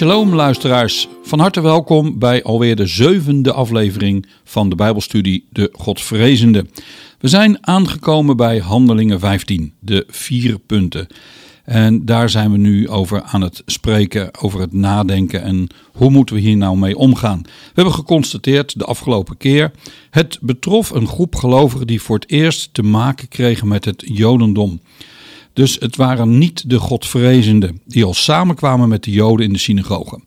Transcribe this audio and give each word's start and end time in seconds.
Shalom 0.00 0.34
luisteraars, 0.34 1.08
van 1.22 1.38
harte 1.38 1.60
welkom 1.60 2.18
bij 2.18 2.42
alweer 2.42 2.76
de 2.76 2.86
zevende 2.86 3.52
aflevering 3.52 4.26
van 4.44 4.68
de 4.68 4.74
Bijbelstudie 4.74 5.46
De 5.50 5.68
Godvrezende. 5.72 6.66
We 7.18 7.28
zijn 7.28 7.66
aangekomen 7.66 8.36
bij 8.36 8.58
Handelingen 8.58 9.20
15, 9.20 9.72
de 9.80 10.06
vier 10.08 10.58
punten. 10.58 11.06
En 11.64 12.04
daar 12.04 12.30
zijn 12.30 12.52
we 12.52 12.58
nu 12.58 12.88
over 12.88 13.22
aan 13.22 13.40
het 13.40 13.62
spreken, 13.66 14.30
over 14.40 14.60
het 14.60 14.72
nadenken 14.72 15.42
en 15.42 15.66
hoe 15.92 16.10
moeten 16.10 16.34
we 16.34 16.40
hier 16.40 16.56
nou 16.56 16.76
mee 16.76 16.96
omgaan. 16.96 17.40
We 17.42 17.72
hebben 17.74 17.94
geconstateerd 17.94 18.78
de 18.78 18.84
afgelopen 18.84 19.36
keer, 19.36 19.70
het 20.10 20.38
betrof 20.40 20.90
een 20.90 21.06
groep 21.06 21.34
gelovigen 21.34 21.86
die 21.86 22.02
voor 22.02 22.16
het 22.16 22.30
eerst 22.30 22.74
te 22.74 22.82
maken 22.82 23.28
kregen 23.28 23.68
met 23.68 23.84
het 23.84 24.02
Jodendom. 24.06 24.80
Dus 25.60 25.76
het 25.80 25.96
waren 25.96 26.38
niet 26.38 26.70
de 26.70 26.78
godvrezenden 26.78 27.80
die 27.86 28.04
al 28.04 28.14
samenkwamen 28.14 28.88
met 28.88 29.04
de 29.04 29.10
Joden 29.10 29.46
in 29.46 29.52
de 29.52 29.58
synagoge. 29.58 30.20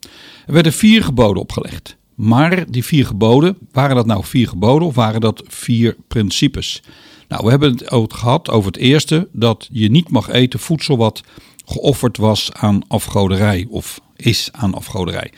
Er 0.45 0.53
werden 0.53 0.73
vier 0.73 1.03
geboden 1.03 1.41
opgelegd. 1.41 1.97
Maar 2.15 2.71
die 2.71 2.85
vier 2.85 3.05
geboden, 3.05 3.57
waren 3.71 3.95
dat 3.95 4.05
nou 4.05 4.23
vier 4.25 4.47
geboden 4.47 4.87
of 4.87 4.95
waren 4.95 5.21
dat 5.21 5.43
vier 5.47 5.95
principes? 6.07 6.81
Nou, 7.27 7.43
we 7.43 7.49
hebben 7.49 7.71
het 7.71 7.91
ook 7.91 8.13
gehad 8.13 8.49
over 8.49 8.71
het 8.71 8.81
eerste, 8.81 9.27
dat 9.31 9.67
je 9.71 9.91
niet 9.91 10.09
mag 10.09 10.29
eten 10.29 10.59
voedsel 10.59 10.97
wat 10.97 11.21
geofferd 11.65 12.17
was 12.17 12.51
aan 12.53 12.81
afgoderij 12.87 13.65
of 13.69 13.99
is 14.15 14.49
aan 14.51 14.73
afgoderij. 14.73 15.31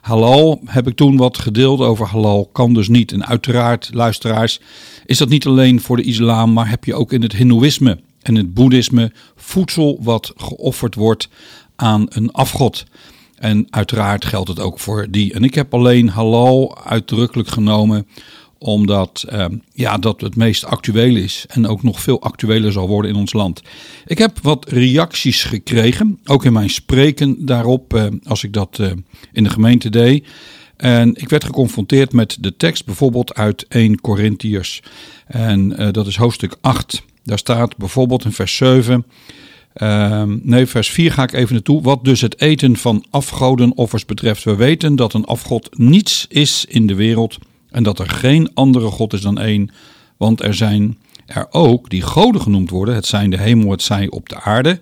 Halal 0.00 0.60
heb 0.64 0.88
ik 0.88 0.96
toen 0.96 1.16
wat 1.16 1.38
gedeeld 1.38 1.80
over 1.80 2.06
halal, 2.06 2.48
kan 2.52 2.74
dus 2.74 2.88
niet. 2.88 3.12
En 3.12 3.26
uiteraard, 3.26 3.90
luisteraars, 3.92 4.60
is 5.06 5.18
dat 5.18 5.28
niet 5.28 5.46
alleen 5.46 5.80
voor 5.80 5.96
de 5.96 6.02
islam, 6.02 6.52
maar 6.52 6.68
heb 6.68 6.84
je 6.84 6.94
ook 6.94 7.12
in 7.12 7.22
het 7.22 7.32
hindoeïsme 7.32 7.98
en 8.22 8.34
het 8.34 8.54
boeddhisme 8.54 9.12
voedsel 9.36 9.98
wat 10.02 10.32
geofferd 10.36 10.94
wordt 10.94 11.28
aan 11.76 12.06
een 12.08 12.32
afgod. 12.32 12.84
En 13.34 13.66
uiteraard 13.70 14.24
geldt 14.24 14.48
het 14.48 14.60
ook 14.60 14.78
voor 14.78 15.06
die. 15.10 15.32
En 15.32 15.44
ik 15.44 15.54
heb 15.54 15.74
alleen 15.74 16.08
halal 16.08 16.84
uitdrukkelijk 16.84 17.48
genomen 17.48 18.06
omdat 18.58 19.24
eh, 19.28 19.46
ja, 19.72 19.98
dat 19.98 20.20
het 20.20 20.36
meest 20.36 20.64
actueel 20.64 21.16
is 21.16 21.44
en 21.48 21.66
ook 21.66 21.82
nog 21.82 22.00
veel 22.00 22.22
actueler 22.22 22.72
zal 22.72 22.88
worden 22.88 23.10
in 23.10 23.16
ons 23.16 23.32
land. 23.32 23.62
Ik 24.06 24.18
heb 24.18 24.38
wat 24.42 24.68
reacties 24.68 25.44
gekregen, 25.44 26.18
ook 26.24 26.44
in 26.44 26.52
mijn 26.52 26.70
spreken 26.70 27.46
daarop, 27.46 27.94
eh, 27.94 28.06
als 28.24 28.44
ik 28.44 28.52
dat 28.52 28.78
eh, 28.78 28.90
in 29.32 29.44
de 29.44 29.50
gemeente 29.50 29.90
deed. 29.90 30.26
En 30.80 31.14
ik 31.16 31.28
werd 31.28 31.44
geconfronteerd 31.44 32.12
met 32.12 32.36
de 32.40 32.56
tekst 32.56 32.84
bijvoorbeeld 32.84 33.34
uit 33.34 33.66
1 33.68 34.00
Corinthiërs. 34.00 34.82
En 35.26 35.76
eh, 35.76 35.92
dat 35.92 36.06
is 36.06 36.16
hoofdstuk 36.16 36.56
8. 36.60 37.02
Daar 37.24 37.38
staat 37.38 37.76
bijvoorbeeld 37.76 38.24
in 38.24 38.32
vers 38.32 38.56
7. 38.56 39.06
Uh, 39.76 40.22
nee, 40.42 40.66
vers 40.66 40.90
4 40.90 41.12
ga 41.12 41.22
ik 41.22 41.32
even 41.32 41.54
naartoe. 41.54 41.82
Wat 41.82 42.04
dus 42.04 42.20
het 42.20 42.40
eten 42.40 42.76
van 42.76 43.04
afgodenoffers 43.10 44.04
betreft. 44.04 44.44
We 44.44 44.54
weten 44.54 44.96
dat 44.96 45.14
een 45.14 45.24
afgod 45.24 45.78
niets 45.78 46.26
is 46.28 46.64
in 46.68 46.86
de 46.86 46.94
wereld. 46.94 47.38
En 47.70 47.82
dat 47.82 47.98
er 47.98 48.08
geen 48.08 48.50
andere 48.54 48.90
God 48.90 49.12
is 49.12 49.20
dan 49.20 49.38
één. 49.38 49.70
Want 50.16 50.42
er 50.42 50.54
zijn 50.54 50.98
er 51.26 51.46
ook 51.50 51.90
die 51.90 52.02
goden 52.02 52.40
genoemd 52.40 52.70
worden. 52.70 52.94
Het 52.94 53.06
zijn 53.06 53.30
de 53.30 53.38
hemel, 53.38 53.70
het 53.70 53.82
zij 53.82 54.08
op 54.08 54.28
de 54.28 54.40
aarde. 54.40 54.78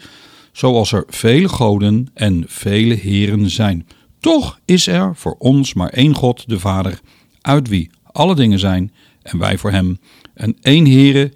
Zoals 0.52 0.92
er 0.92 1.04
vele 1.08 1.48
goden 1.48 2.08
en 2.14 2.44
vele 2.46 2.94
heren 2.94 3.50
zijn. 3.50 3.86
Toch 4.20 4.58
is 4.64 4.86
er 4.86 5.16
voor 5.16 5.36
ons 5.38 5.74
maar 5.74 5.88
één 5.88 6.14
God, 6.14 6.48
de 6.48 6.58
Vader, 6.58 7.00
uit 7.40 7.68
wie 7.68 7.90
alle 8.12 8.34
dingen 8.34 8.58
zijn 8.58 8.92
en 9.22 9.38
wij 9.38 9.58
voor 9.58 9.70
Hem. 9.70 9.98
En 10.34 10.56
één 10.60 10.86
Heere, 10.86 11.32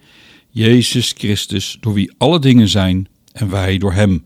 Jezus 0.55 1.15
Christus, 1.17 1.77
door 1.81 1.93
wie 1.93 2.13
alle 2.19 2.39
dingen 2.39 2.69
zijn 2.69 3.09
en 3.33 3.51
wij 3.51 3.79
door 3.79 3.93
Hem. 3.93 4.25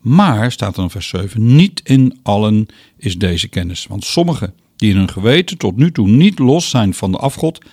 Maar, 0.00 0.52
staat 0.52 0.78
in 0.78 0.90
vers 0.90 1.08
7, 1.08 1.56
niet 1.56 1.80
in 1.84 2.18
allen 2.22 2.66
is 2.96 3.18
deze 3.18 3.48
kennis. 3.48 3.86
Want 3.86 4.04
sommigen 4.04 4.54
die 4.76 4.90
in 4.90 4.96
hun 4.96 5.10
geweten 5.10 5.58
tot 5.58 5.76
nu 5.76 5.92
toe 5.92 6.08
niet 6.08 6.38
los 6.38 6.70
zijn 6.70 6.94
van 6.94 7.12
de 7.12 7.18
afgod, 7.18 7.64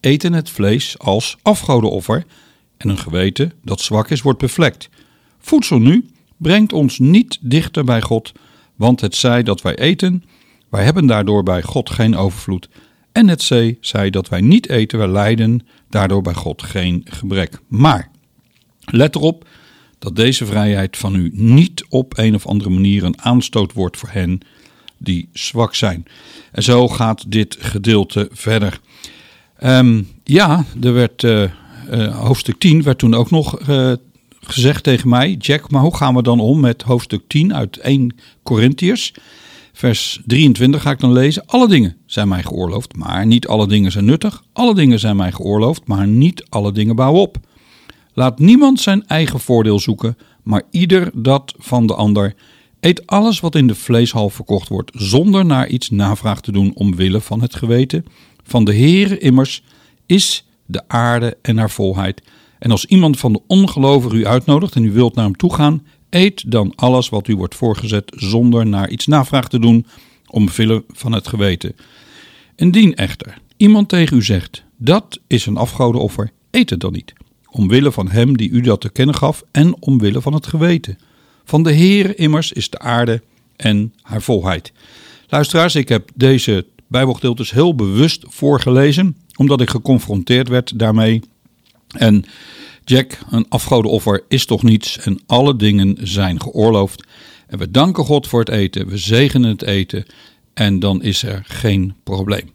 eten 0.00 0.32
het 0.32 0.50
vlees 0.50 0.98
als 0.98 1.36
afgodenoffer 1.42 2.24
en 2.76 2.88
een 2.88 2.98
geweten 2.98 3.52
dat 3.62 3.80
zwak 3.80 4.10
is 4.10 4.22
wordt 4.22 4.38
bevlekt. 4.38 4.88
Voedsel 5.38 5.78
nu 5.78 6.06
brengt 6.36 6.72
ons 6.72 6.98
niet 6.98 7.38
dichter 7.40 7.84
bij 7.84 8.00
God, 8.00 8.32
want 8.76 9.00
het 9.00 9.14
zij 9.16 9.42
dat 9.42 9.62
wij 9.62 9.74
eten, 9.74 10.24
wij 10.68 10.84
hebben 10.84 11.06
daardoor 11.06 11.42
bij 11.42 11.62
God 11.62 11.90
geen 11.90 12.16
overvloed. 12.16 12.68
En 13.14 13.28
het 13.28 13.42
zij, 13.42 13.76
zij 13.80 14.10
dat 14.10 14.28
wij 14.28 14.40
niet 14.40 14.68
eten, 14.68 14.98
wij 14.98 15.08
lijden 15.08 15.66
daardoor 15.88 16.22
bij 16.22 16.34
God 16.34 16.62
geen 16.62 17.02
gebrek. 17.04 17.58
Maar 17.68 18.10
let 18.84 19.14
erop 19.14 19.48
dat 19.98 20.16
deze 20.16 20.46
vrijheid 20.46 20.96
van 20.96 21.14
u 21.14 21.30
niet 21.32 21.84
op 21.88 22.18
een 22.18 22.34
of 22.34 22.46
andere 22.46 22.70
manier 22.70 23.04
een 23.04 23.20
aanstoot 23.20 23.72
wordt 23.72 23.96
voor 23.96 24.08
hen 24.12 24.40
die 24.96 25.28
zwak 25.32 25.74
zijn. 25.74 26.04
En 26.52 26.62
zo 26.62 26.88
gaat 26.88 27.30
dit 27.30 27.56
gedeelte 27.60 28.28
verder. 28.32 28.80
Ehm, 29.58 30.02
ja, 30.24 30.64
er 30.82 30.92
werd 30.92 31.22
uh, 31.22 31.50
hoofdstuk 32.16 32.58
10 32.58 32.82
werd 32.82 32.98
toen 32.98 33.14
ook 33.14 33.30
nog 33.30 33.68
uh, 33.68 33.92
gezegd 34.40 34.82
tegen 34.82 35.08
mij, 35.08 35.32
Jack, 35.32 35.70
maar 35.70 35.82
hoe 35.82 35.96
gaan 35.96 36.14
we 36.14 36.22
dan 36.22 36.40
om 36.40 36.60
met 36.60 36.82
hoofdstuk 36.82 37.22
10 37.26 37.54
uit 37.54 37.76
1 37.76 38.16
Corinthiërs? 38.42 39.14
Vers 39.76 40.20
23 40.26 40.82
ga 40.82 40.90
ik 40.90 41.00
dan 41.00 41.12
lezen. 41.12 41.46
Alle 41.46 41.68
dingen 41.68 41.96
zijn 42.06 42.28
mij 42.28 42.42
geoorloofd, 42.42 42.96
maar 42.96 43.26
niet 43.26 43.46
alle 43.46 43.66
dingen 43.66 43.92
zijn 43.92 44.04
nuttig. 44.04 44.42
Alle 44.52 44.74
dingen 44.74 44.98
zijn 44.98 45.16
mij 45.16 45.32
geoorloofd, 45.32 45.86
maar 45.86 46.06
niet 46.06 46.44
alle 46.48 46.72
dingen 46.72 46.96
bouwen 46.96 47.20
op. 47.20 47.36
Laat 48.12 48.38
niemand 48.38 48.80
zijn 48.80 49.06
eigen 49.06 49.40
voordeel 49.40 49.78
zoeken, 49.78 50.16
maar 50.42 50.62
ieder 50.70 51.10
dat 51.14 51.54
van 51.58 51.86
de 51.86 51.94
ander. 51.94 52.34
Eet 52.80 53.06
alles 53.06 53.40
wat 53.40 53.54
in 53.54 53.66
de 53.66 53.74
vleeshal 53.74 54.30
verkocht 54.30 54.68
wordt, 54.68 54.90
zonder 54.94 55.44
naar 55.44 55.68
iets 55.68 55.90
navraag 55.90 56.40
te 56.40 56.52
doen 56.52 56.74
omwille 56.74 57.20
van 57.20 57.40
het 57.40 57.54
geweten. 57.54 58.04
Van 58.42 58.64
de 58.64 58.74
Heere 58.74 59.18
immers 59.18 59.62
is 60.06 60.46
de 60.66 60.88
aarde 60.88 61.36
en 61.42 61.56
haar 61.56 61.70
volheid. 61.70 62.22
En 62.58 62.70
als 62.70 62.84
iemand 62.84 63.18
van 63.18 63.32
de 63.32 63.40
ongelovigen 63.46 64.18
u 64.18 64.26
uitnodigt 64.26 64.74
en 64.74 64.84
u 64.84 64.92
wilt 64.92 65.14
naar 65.14 65.24
hem 65.24 65.36
toe 65.36 65.54
gaan, 65.54 65.82
eet 66.14 66.50
dan 66.50 66.72
alles 66.74 67.08
wat 67.08 67.28
u 67.28 67.36
wordt 67.36 67.54
voorgezet 67.54 68.12
zonder 68.16 68.66
naar 68.66 68.90
iets 68.90 69.06
navraag 69.06 69.48
te 69.48 69.58
doen 69.58 69.86
omwille 70.26 70.84
van 70.88 71.12
het 71.12 71.28
geweten. 71.28 71.76
Indien 72.56 72.94
echter 72.94 73.38
iemand 73.56 73.88
tegen 73.88 74.16
u 74.16 74.22
zegt, 74.22 74.64
dat 74.76 75.20
is 75.26 75.46
een 75.46 75.56
afgodenoffer, 75.56 76.32
eet 76.50 76.70
het 76.70 76.80
dan 76.80 76.92
niet 76.92 77.12
omwille 77.54 77.92
van 77.92 78.08
hem 78.08 78.36
die 78.36 78.50
u 78.50 78.60
dat 78.60 78.80
te 78.80 78.90
kennen 78.90 79.14
gaf 79.14 79.44
en 79.50 79.82
omwille 79.82 80.20
van 80.20 80.34
het 80.34 80.46
geweten. 80.46 80.98
Van 81.44 81.62
de 81.62 81.72
Heer 81.72 82.18
immers 82.18 82.52
is 82.52 82.70
de 82.70 82.78
aarde 82.78 83.22
en 83.56 83.94
haar 84.02 84.22
volheid. 84.22 84.72
Luisteraars, 85.28 85.74
ik 85.74 85.88
heb 85.88 86.10
deze 86.14 86.66
Bijbelgedeeltes 86.86 87.50
heel 87.50 87.74
bewust 87.74 88.24
voorgelezen, 88.28 89.16
omdat 89.36 89.60
ik 89.60 89.70
geconfronteerd 89.70 90.48
werd 90.48 90.78
daarmee. 90.78 91.22
En 91.88 92.24
Jack, 92.84 93.18
een 93.30 93.46
afgodenoffer 93.48 94.24
is 94.28 94.46
toch 94.46 94.62
niets 94.62 94.98
en 94.98 95.20
alle 95.26 95.56
dingen 95.56 95.96
zijn 96.00 96.40
geoorloofd. 96.40 97.04
En 97.46 97.58
we 97.58 97.70
danken 97.70 98.04
God 98.04 98.28
voor 98.28 98.40
het 98.40 98.48
eten, 98.48 98.88
we 98.88 98.98
zegenen 98.98 99.50
het 99.50 99.62
eten 99.62 100.06
en 100.54 100.78
dan 100.78 101.02
is 101.02 101.22
er 101.22 101.44
geen 101.46 101.94
probleem. 102.02 102.50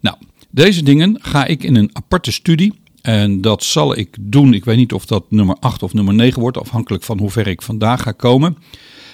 Nou, 0.00 0.16
deze 0.50 0.82
dingen 0.82 1.18
ga 1.20 1.44
ik 1.44 1.62
in 1.62 1.76
een 1.76 1.90
aparte 1.92 2.32
studie 2.32 2.80
en 3.02 3.40
dat 3.40 3.64
zal 3.64 3.98
ik 3.98 4.16
doen. 4.20 4.54
Ik 4.54 4.64
weet 4.64 4.76
niet 4.76 4.92
of 4.92 5.06
dat 5.06 5.24
nummer 5.30 5.56
8 5.60 5.82
of 5.82 5.92
nummer 5.92 6.14
9 6.14 6.40
wordt, 6.40 6.58
afhankelijk 6.58 7.02
van 7.02 7.18
hoe 7.18 7.30
ver 7.30 7.46
ik 7.46 7.62
vandaag 7.62 8.02
ga 8.02 8.12
komen. 8.12 8.56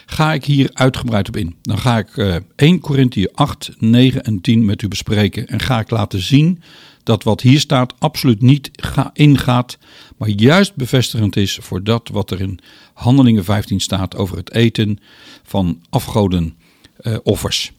Ga 0.07 0.33
ik 0.33 0.45
hier 0.45 0.71
uitgebreid 0.73 1.29
op 1.29 1.37
in. 1.37 1.57
Dan 1.63 1.79
ga 1.79 1.99
ik 1.99 2.17
uh, 2.17 2.37
1 2.57 2.81
Corinthië 2.81 3.27
8, 3.35 3.71
9 3.79 4.25
en 4.25 4.41
10 4.41 4.65
met 4.65 4.83
u 4.83 4.89
bespreken. 4.89 5.47
En 5.47 5.61
ga 5.61 5.81
ik 5.81 5.91
laten 5.91 6.23
zien 6.23 6.63
dat 7.09 7.23
wat 7.23 7.41
hier 7.41 7.61
staat 7.61 7.95
absoluut 7.99 8.43
niet 8.43 8.71
ga, 8.73 9.11
ingaat, 9.13 9.79
maar 10.17 10.29
juist 10.29 10.75
bevestigend 10.75 11.37
is 11.37 11.59
voor 11.63 11.85
dat 11.85 12.09
wat 12.09 12.31
er 12.31 12.41
in 12.41 12.59
Handelingen 12.93 13.45
15 13.45 13.81
staat 13.81 14.17
over 14.17 14.37
het 14.37 14.53
eten 14.53 14.99
van 15.43 15.83
afgoden 15.91 16.57
uh, 17.01 17.17
offers. 17.23 17.73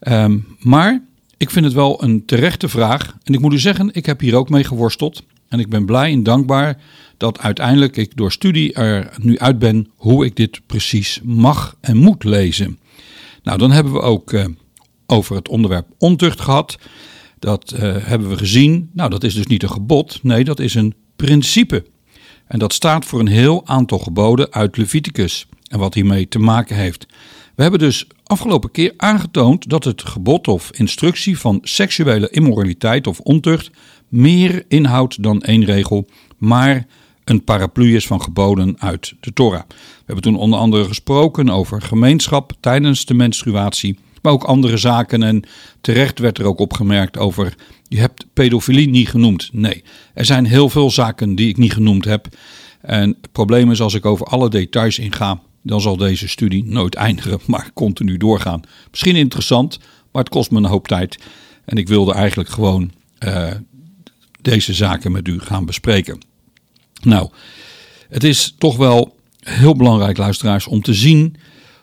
Um, 0.00 0.56
maar 0.58 1.02
ik 1.36 1.50
vind 1.50 1.64
het 1.64 1.74
wel 1.74 2.02
een 2.02 2.24
terechte 2.24 2.68
vraag. 2.68 3.16
En 3.22 3.34
ik 3.34 3.40
moet 3.40 3.52
u 3.52 3.58
zeggen, 3.58 3.90
ik 3.92 4.06
heb 4.06 4.20
hier 4.20 4.34
ook 4.34 4.48
mee 4.48 4.64
geworsteld. 4.64 5.22
En 5.48 5.60
ik 5.60 5.68
ben 5.68 5.84
blij 5.84 6.12
en 6.12 6.22
dankbaar 6.22 6.80
dat 7.16 7.38
uiteindelijk 7.40 7.96
ik 7.96 8.16
door 8.16 8.32
studie 8.32 8.72
er 8.72 9.12
nu 9.20 9.38
uit 9.38 9.58
ben 9.58 9.88
hoe 9.96 10.24
ik 10.24 10.36
dit 10.36 10.60
precies 10.66 11.20
mag 11.22 11.76
en 11.80 11.96
moet 11.96 12.24
lezen. 12.24 12.78
Nou, 13.42 13.58
dan 13.58 13.70
hebben 13.70 13.92
we 13.92 14.00
ook 14.00 14.32
uh, 14.32 14.44
over 15.06 15.36
het 15.36 15.48
onderwerp 15.48 15.86
ontucht 15.98 16.40
gehad. 16.40 16.78
Dat 17.42 17.72
uh, 17.74 17.80
hebben 17.98 18.28
we 18.28 18.36
gezien. 18.36 18.90
Nou, 18.92 19.10
dat 19.10 19.24
is 19.24 19.34
dus 19.34 19.46
niet 19.46 19.62
een 19.62 19.70
gebod. 19.70 20.18
Nee, 20.22 20.44
dat 20.44 20.60
is 20.60 20.74
een 20.74 20.94
principe. 21.16 21.84
En 22.46 22.58
dat 22.58 22.72
staat 22.72 23.04
voor 23.04 23.20
een 23.20 23.26
heel 23.26 23.66
aantal 23.66 23.98
geboden 23.98 24.52
uit 24.52 24.76
Leviticus. 24.76 25.46
En 25.68 25.78
wat 25.78 25.94
hiermee 25.94 26.28
te 26.28 26.38
maken 26.38 26.76
heeft. 26.76 27.06
We 27.54 27.62
hebben 27.62 27.80
dus 27.80 28.06
afgelopen 28.24 28.70
keer 28.70 28.92
aangetoond 28.96 29.68
dat 29.68 29.84
het 29.84 30.02
gebod 30.04 30.48
of 30.48 30.70
instructie 30.72 31.38
van 31.38 31.58
seksuele 31.62 32.30
immoraliteit 32.30 33.06
of 33.06 33.20
ontucht 33.20 33.70
meer 34.08 34.64
inhoudt 34.68 35.22
dan 35.22 35.42
één 35.42 35.64
regel, 35.64 36.08
maar 36.38 36.86
een 37.24 37.44
paraplu 37.44 37.96
is 37.96 38.06
van 38.06 38.22
geboden 38.22 38.74
uit 38.78 39.14
de 39.20 39.32
Torah. 39.32 39.62
We 39.68 39.74
hebben 40.04 40.24
toen 40.24 40.36
onder 40.36 40.58
andere 40.58 40.84
gesproken 40.84 41.48
over 41.48 41.82
gemeenschap 41.82 42.52
tijdens 42.60 43.04
de 43.04 43.14
menstruatie, 43.14 43.98
maar 44.22 44.32
ook 44.32 44.44
andere 44.44 44.76
zaken. 44.76 45.22
En 45.22 45.42
terecht 45.80 46.18
werd 46.18 46.38
er 46.38 46.44
ook 46.44 46.58
opgemerkt 46.58 47.18
over, 47.18 47.54
je 47.88 47.98
hebt 47.98 48.26
pedofilie 48.32 48.88
niet 48.88 49.08
genoemd. 49.08 49.48
Nee, 49.52 49.84
er 50.14 50.24
zijn 50.24 50.44
heel 50.44 50.68
veel 50.68 50.90
zaken 50.90 51.34
die 51.34 51.48
ik 51.48 51.56
niet 51.56 51.72
genoemd 51.72 52.04
heb. 52.04 52.28
En 52.80 53.16
het 53.20 53.32
probleem 53.32 53.70
is 53.70 53.80
als 53.80 53.94
ik 53.94 54.06
over 54.06 54.26
alle 54.26 54.48
details 54.48 54.98
inga, 54.98 55.40
dan 55.62 55.80
zal 55.80 55.96
deze 55.96 56.28
studie 56.28 56.64
nooit 56.64 56.94
eindigen, 56.94 57.40
maar 57.46 57.70
continu 57.74 58.16
doorgaan. 58.16 58.60
Misschien 58.90 59.16
interessant, 59.16 59.78
maar 60.12 60.22
het 60.22 60.32
kost 60.32 60.50
me 60.50 60.58
een 60.58 60.64
hoop 60.64 60.88
tijd. 60.88 61.18
En 61.64 61.76
ik 61.76 61.88
wilde 61.88 62.12
eigenlijk 62.12 62.50
gewoon 62.50 62.90
uh, 63.26 63.50
deze 64.40 64.74
zaken 64.74 65.12
met 65.12 65.28
u 65.28 65.40
gaan 65.40 65.66
bespreken. 65.66 66.18
Nou, 67.02 67.30
het 68.08 68.24
is 68.24 68.54
toch 68.58 68.76
wel 68.76 69.16
heel 69.40 69.76
belangrijk, 69.76 70.16
luisteraars, 70.16 70.66
om 70.66 70.82
te 70.82 70.94
zien 70.94 71.36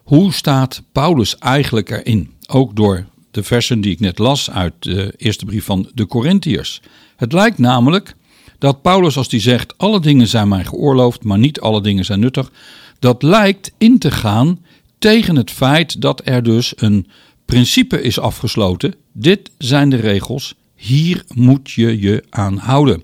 hoe 0.04 0.34
staat 0.34 0.84
Paulus 0.92 1.38
eigenlijk 1.38 1.90
erin. 1.90 2.34
Ook 2.52 2.76
door 2.76 3.06
de 3.32 3.44
versen 3.44 3.82
die 3.82 3.92
ik 3.92 4.00
net 4.00 4.18
las 4.18 4.52
uit 4.52 4.74
de 4.80 5.14
eerste 5.18 5.46
brief 5.46 5.66
van 5.66 5.92
de 5.94 6.06
Corinthiërs. 6.06 6.82
Het 7.16 7.34
lijkt 7.34 7.58
namelijk 7.58 8.16
dat 8.58 8.82
Paulus, 8.82 9.18
als 9.18 9.32
hij 9.32 9.40
zegt: 9.40 9.78
Alle 9.78 10.00
dingen 10.00 10.28
zijn 10.28 10.48
mij 10.48 10.66
geoorloofd, 10.66 11.24
maar 11.24 11.38
niet 11.38 11.60
alle 11.60 11.82
dingen 11.82 12.06
zijn 12.06 12.20
nuttig. 12.20 12.52
Dat 13.00 13.24
lijkt 13.24 13.72
in 13.78 14.00
te 14.00 14.12
gaan 14.12 14.60
tegen 15.00 15.36
het 15.36 15.52
feit 15.52 16.02
dat 16.02 16.22
er 16.24 16.44
dus 16.44 16.74
een 16.76 17.08
principe 17.46 18.02
is 18.02 18.20
afgesloten. 18.20 18.96
Dit 19.14 19.52
zijn 19.58 19.90
de 19.90 19.96
regels 19.96 20.56
hier 20.76 21.24
moet 21.34 21.72
je 21.72 22.00
je 22.00 22.24
aan 22.30 22.58
houden. 22.58 23.04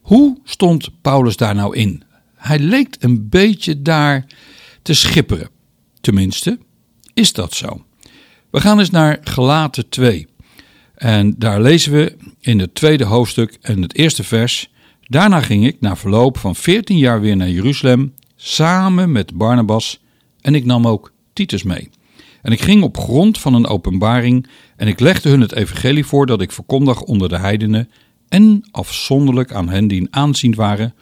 Hoe 0.00 0.38
stond 0.44 0.90
Paulus 1.00 1.36
daar 1.36 1.54
nou 1.54 1.76
in? 1.76 2.02
Hij 2.34 2.58
leek 2.58 2.96
een 3.00 3.28
beetje 3.28 3.82
daar 3.82 4.26
te 4.82 4.94
schipperen. 4.94 5.48
Tenminste, 6.00 6.58
is 7.14 7.32
dat 7.32 7.54
zo. 7.54 7.84
We 8.50 8.60
gaan 8.60 8.78
eens 8.78 8.90
naar 8.90 9.18
Gelaten 9.22 9.88
2. 9.88 10.26
En 10.94 11.34
daar 11.38 11.60
lezen 11.60 11.92
we 11.92 12.16
in 12.40 12.58
het 12.58 12.74
tweede 12.74 13.04
hoofdstuk 13.04 13.58
en 13.60 13.82
het 13.82 13.94
eerste 13.94 14.24
vers. 14.24 14.70
Daarna 15.02 15.40
ging 15.40 15.66
ik 15.66 15.76
na 15.80 15.96
verloop 15.96 16.38
van 16.38 16.56
14 16.56 16.98
jaar 16.98 17.20
weer 17.20 17.36
naar 17.36 17.50
Jeruzalem 17.50 18.14
samen 18.36 19.12
met 19.12 19.34
Barnabas 19.34 20.00
en 20.40 20.54
ik 20.54 20.64
nam 20.64 20.86
ook 20.86 21.12
Titus 21.32 21.62
mee. 21.62 21.90
En 22.42 22.52
ik 22.52 22.60
ging 22.60 22.82
op 22.82 22.98
grond 22.98 23.38
van 23.38 23.54
een 23.54 23.66
openbaring 23.66 24.46
en 24.76 24.88
ik 24.88 25.00
legde 25.00 25.28
hun 25.28 25.40
het 25.40 25.52
evangelie 25.52 26.06
voor 26.06 26.26
dat 26.26 26.40
ik 26.40 26.52
verkondig 26.52 27.02
onder 27.02 27.28
de 27.28 27.38
heidenen 27.38 27.90
en 28.28 28.68
afzonderlijk 28.70 29.52
aan 29.52 29.68
hen 29.68 29.88
die 29.88 30.00
in 30.00 30.08
aanzien 30.10 30.54
waren, 30.54 30.94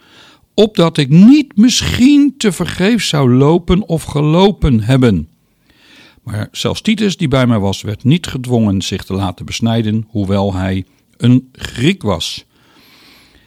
opdat 0.55 0.97
ik 0.97 1.09
niet 1.09 1.57
misschien 1.57 2.35
te 2.37 2.52
vergeefs 2.52 3.09
zou 3.09 3.35
lopen 3.35 3.88
of 3.88 4.02
gelopen 4.02 4.81
hebben. 4.81 5.28
Maar 6.30 6.49
zelfs 6.52 6.80
Titus, 6.80 7.16
die 7.16 7.28
bij 7.28 7.47
mij 7.47 7.58
was, 7.58 7.82
werd 7.82 8.04
niet 8.04 8.26
gedwongen 8.26 8.82
zich 8.82 9.04
te 9.04 9.14
laten 9.14 9.47
besnijden, 9.47 10.06
hoewel 10.08 10.54
hij 10.54 10.85
een 11.16 11.49
Griek 11.52 12.02
was. 12.02 12.44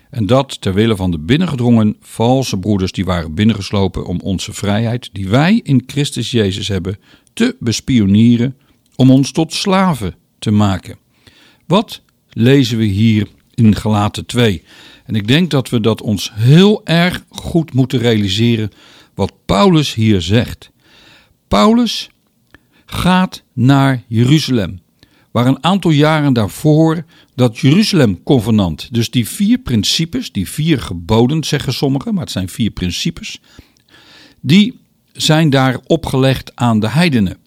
En 0.09 0.25
dat 0.25 0.61
ter 0.61 0.73
wille 0.73 0.95
van 0.95 1.11
de 1.11 1.19
binnengedrongen 1.19 1.95
valse 1.99 2.57
broeders 2.57 2.91
die 2.91 3.05
waren 3.05 3.33
binnengeslopen 3.33 4.05
om 4.05 4.19
onze 4.19 4.53
vrijheid, 4.53 5.09
die 5.13 5.29
wij 5.29 5.59
in 5.63 5.83
Christus 5.85 6.31
Jezus 6.31 6.67
hebben, 6.67 6.99
te 7.33 7.55
bespionieren, 7.59 8.57
om 8.95 9.11
ons 9.11 9.31
tot 9.31 9.53
slaven 9.53 10.15
te 10.39 10.51
maken. 10.51 10.97
Wat 11.67 12.01
lezen 12.29 12.77
we 12.77 12.85
hier 12.85 13.27
in 13.53 13.75
Galaten 13.75 14.25
2. 14.25 14.63
En 15.05 15.15
ik 15.15 15.27
denk 15.27 15.49
dat 15.49 15.69
we 15.69 15.79
dat 15.79 16.01
ons 16.01 16.31
heel 16.33 16.81
erg 16.85 17.23
goed 17.29 17.73
moeten 17.73 17.99
realiseren 17.99 18.71
wat 19.13 19.33
Paulus 19.45 19.93
hier 19.93 20.21
zegt. 20.21 20.71
Paulus 21.47 22.10
gaat 22.93 23.43
naar 23.53 24.03
Jeruzalem, 24.07 24.81
waar 25.31 25.45
een 25.45 25.63
aantal 25.63 25.91
jaren 25.91 26.33
daarvoor 26.33 27.05
dat 27.35 27.57
Jeruzalem-convenant, 27.57 28.93
dus 28.93 29.09
die 29.09 29.29
vier 29.29 29.57
principes, 29.57 30.31
die 30.31 30.49
vier 30.49 30.81
geboden 30.81 31.43
zeggen 31.43 31.73
sommigen, 31.73 32.13
maar 32.13 32.23
het 32.23 32.31
zijn 32.31 32.49
vier 32.49 32.71
principes, 32.71 33.41
die 34.41 34.79
zijn 35.11 35.49
daar 35.49 35.79
opgelegd 35.85 36.51
aan 36.55 36.79
de 36.79 36.89
heidenen. 36.89 37.37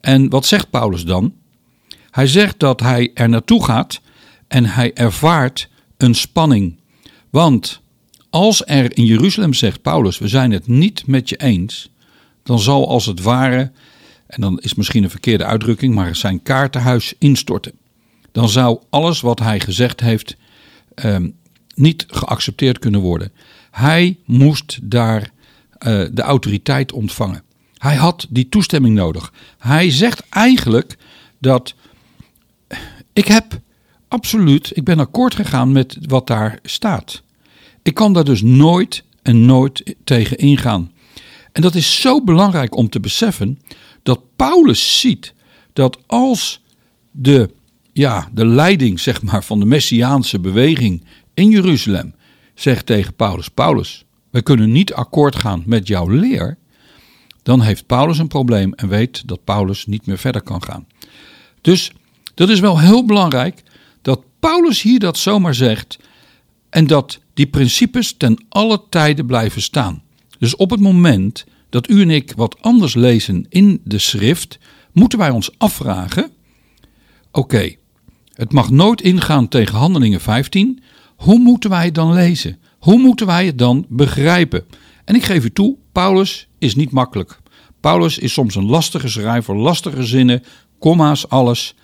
En 0.00 0.28
wat 0.28 0.46
zegt 0.46 0.70
Paulus 0.70 1.04
dan? 1.04 1.34
Hij 2.10 2.26
zegt 2.26 2.58
dat 2.58 2.80
hij 2.80 3.10
er 3.14 3.28
naartoe 3.28 3.64
gaat 3.64 4.00
en 4.48 4.64
hij 4.64 4.92
ervaart 4.92 5.68
een 5.96 6.14
spanning. 6.14 6.76
Want 7.30 7.80
als 8.30 8.62
er 8.66 8.96
in 8.96 9.04
Jeruzalem 9.04 9.54
zegt 9.54 9.82
Paulus, 9.82 10.18
we 10.18 10.28
zijn 10.28 10.50
het 10.50 10.66
niet 10.66 11.06
met 11.06 11.28
je 11.28 11.36
eens, 11.36 11.90
dan 12.42 12.58
zal 12.58 12.88
als 12.88 13.06
het 13.06 13.22
ware, 13.22 13.72
en 14.26 14.40
dan 14.40 14.58
is 14.60 14.74
misschien 14.74 15.02
een 15.02 15.10
verkeerde 15.10 15.44
uitdrukking, 15.44 15.94
maar 15.94 16.16
zijn 16.16 16.42
kaartenhuis 16.42 17.14
instorten. 17.18 17.72
Dan 18.32 18.48
zou 18.48 18.78
alles 18.90 19.20
wat 19.20 19.38
hij 19.38 19.60
gezegd 19.60 20.00
heeft 20.00 20.36
ehm, 20.94 21.28
niet 21.74 22.04
geaccepteerd 22.08 22.78
kunnen 22.78 23.00
worden. 23.00 23.32
Hij 23.70 24.18
moest 24.24 24.78
daar 24.82 25.22
uh, 25.22 25.28
de 26.12 26.22
autoriteit 26.22 26.92
ontvangen. 26.92 27.42
Hij 27.78 27.94
had 27.96 28.26
die 28.30 28.48
toestemming 28.48 28.94
nodig. 28.94 29.32
Hij 29.58 29.90
zegt 29.90 30.22
eigenlijk 30.28 30.96
dat 31.38 31.74
ik 33.12 33.26
heb 33.26 33.60
absoluut, 34.08 34.76
ik 34.76 34.84
ben 34.84 34.98
akkoord 34.98 35.34
gegaan 35.34 35.72
met 35.72 35.96
wat 36.00 36.26
daar 36.26 36.58
staat. 36.62 37.22
Ik 37.82 37.94
kan 37.94 38.12
daar 38.12 38.24
dus 38.24 38.42
nooit 38.42 39.04
en 39.22 39.46
nooit 39.46 39.94
tegen 40.04 40.38
ingaan. 40.38 40.92
En 41.52 41.62
dat 41.62 41.74
is 41.74 42.00
zo 42.00 42.22
belangrijk 42.22 42.76
om 42.76 42.88
te 42.88 43.00
beseffen 43.00 43.60
dat 44.04 44.20
Paulus 44.36 45.00
ziet 45.00 45.34
dat 45.72 45.98
als 46.06 46.60
de, 47.10 47.50
ja, 47.92 48.28
de 48.32 48.46
leiding 48.46 49.00
zeg 49.00 49.22
maar, 49.22 49.44
van 49.44 49.58
de 49.58 49.64
Messiaanse 49.64 50.40
beweging 50.40 51.04
in 51.34 51.50
Jeruzalem 51.50 52.14
zegt 52.54 52.86
tegen 52.86 53.14
Paulus: 53.14 53.48
Paulus, 53.48 54.04
wij 54.30 54.42
kunnen 54.42 54.72
niet 54.72 54.92
akkoord 54.92 55.36
gaan 55.36 55.62
met 55.66 55.88
jouw 55.88 56.08
leer, 56.08 56.58
dan 57.42 57.60
heeft 57.60 57.86
Paulus 57.86 58.18
een 58.18 58.28
probleem 58.28 58.72
en 58.72 58.88
weet 58.88 59.28
dat 59.28 59.44
Paulus 59.44 59.86
niet 59.86 60.06
meer 60.06 60.18
verder 60.18 60.42
kan 60.42 60.62
gaan. 60.62 60.86
Dus 61.60 61.92
dat 62.34 62.48
is 62.48 62.60
wel 62.60 62.78
heel 62.80 63.04
belangrijk 63.04 63.62
dat 64.02 64.24
Paulus 64.40 64.82
hier 64.82 64.98
dat 64.98 65.18
zomaar 65.18 65.54
zegt 65.54 65.98
en 66.70 66.86
dat 66.86 67.20
die 67.34 67.46
principes 67.46 68.12
ten 68.16 68.44
alle 68.48 68.82
tijden 68.88 69.26
blijven 69.26 69.62
staan. 69.62 70.02
Dus 70.38 70.56
op 70.56 70.70
het 70.70 70.80
moment 70.80 71.44
dat 71.74 71.88
u 71.88 72.02
en 72.02 72.10
ik 72.10 72.32
wat 72.36 72.56
anders 72.60 72.94
lezen 72.94 73.46
in 73.48 73.80
de 73.84 73.98
schrift, 73.98 74.58
moeten 74.92 75.18
wij 75.18 75.30
ons 75.30 75.58
afvragen: 75.58 76.30
oké, 77.32 77.74
het 78.34 78.52
mag 78.52 78.70
nooit 78.70 79.00
ingaan 79.00 79.48
tegen 79.48 79.78
Handelingen 79.78 80.20
15. 80.20 80.82
Hoe 81.16 81.38
moeten 81.38 81.70
wij 81.70 81.84
het 81.84 81.94
dan 81.94 82.12
lezen? 82.12 82.58
Hoe 82.78 82.98
moeten 82.98 83.26
wij 83.26 83.46
het 83.46 83.58
dan 83.58 83.86
begrijpen? 83.88 84.64
En 85.04 85.14
ik 85.14 85.22
geef 85.22 85.44
u 85.44 85.52
toe, 85.52 85.76
Paulus 85.92 86.48
is 86.58 86.74
niet 86.74 86.90
makkelijk. 86.90 87.40
Paulus 87.80 88.18
is 88.18 88.32
soms 88.32 88.54
een 88.54 88.66
lastige 88.66 89.08
schrijver, 89.08 89.56
lastige 89.56 90.04
zinnen, 90.04 90.42
komma's, 90.78 91.28
alles. 91.28 91.74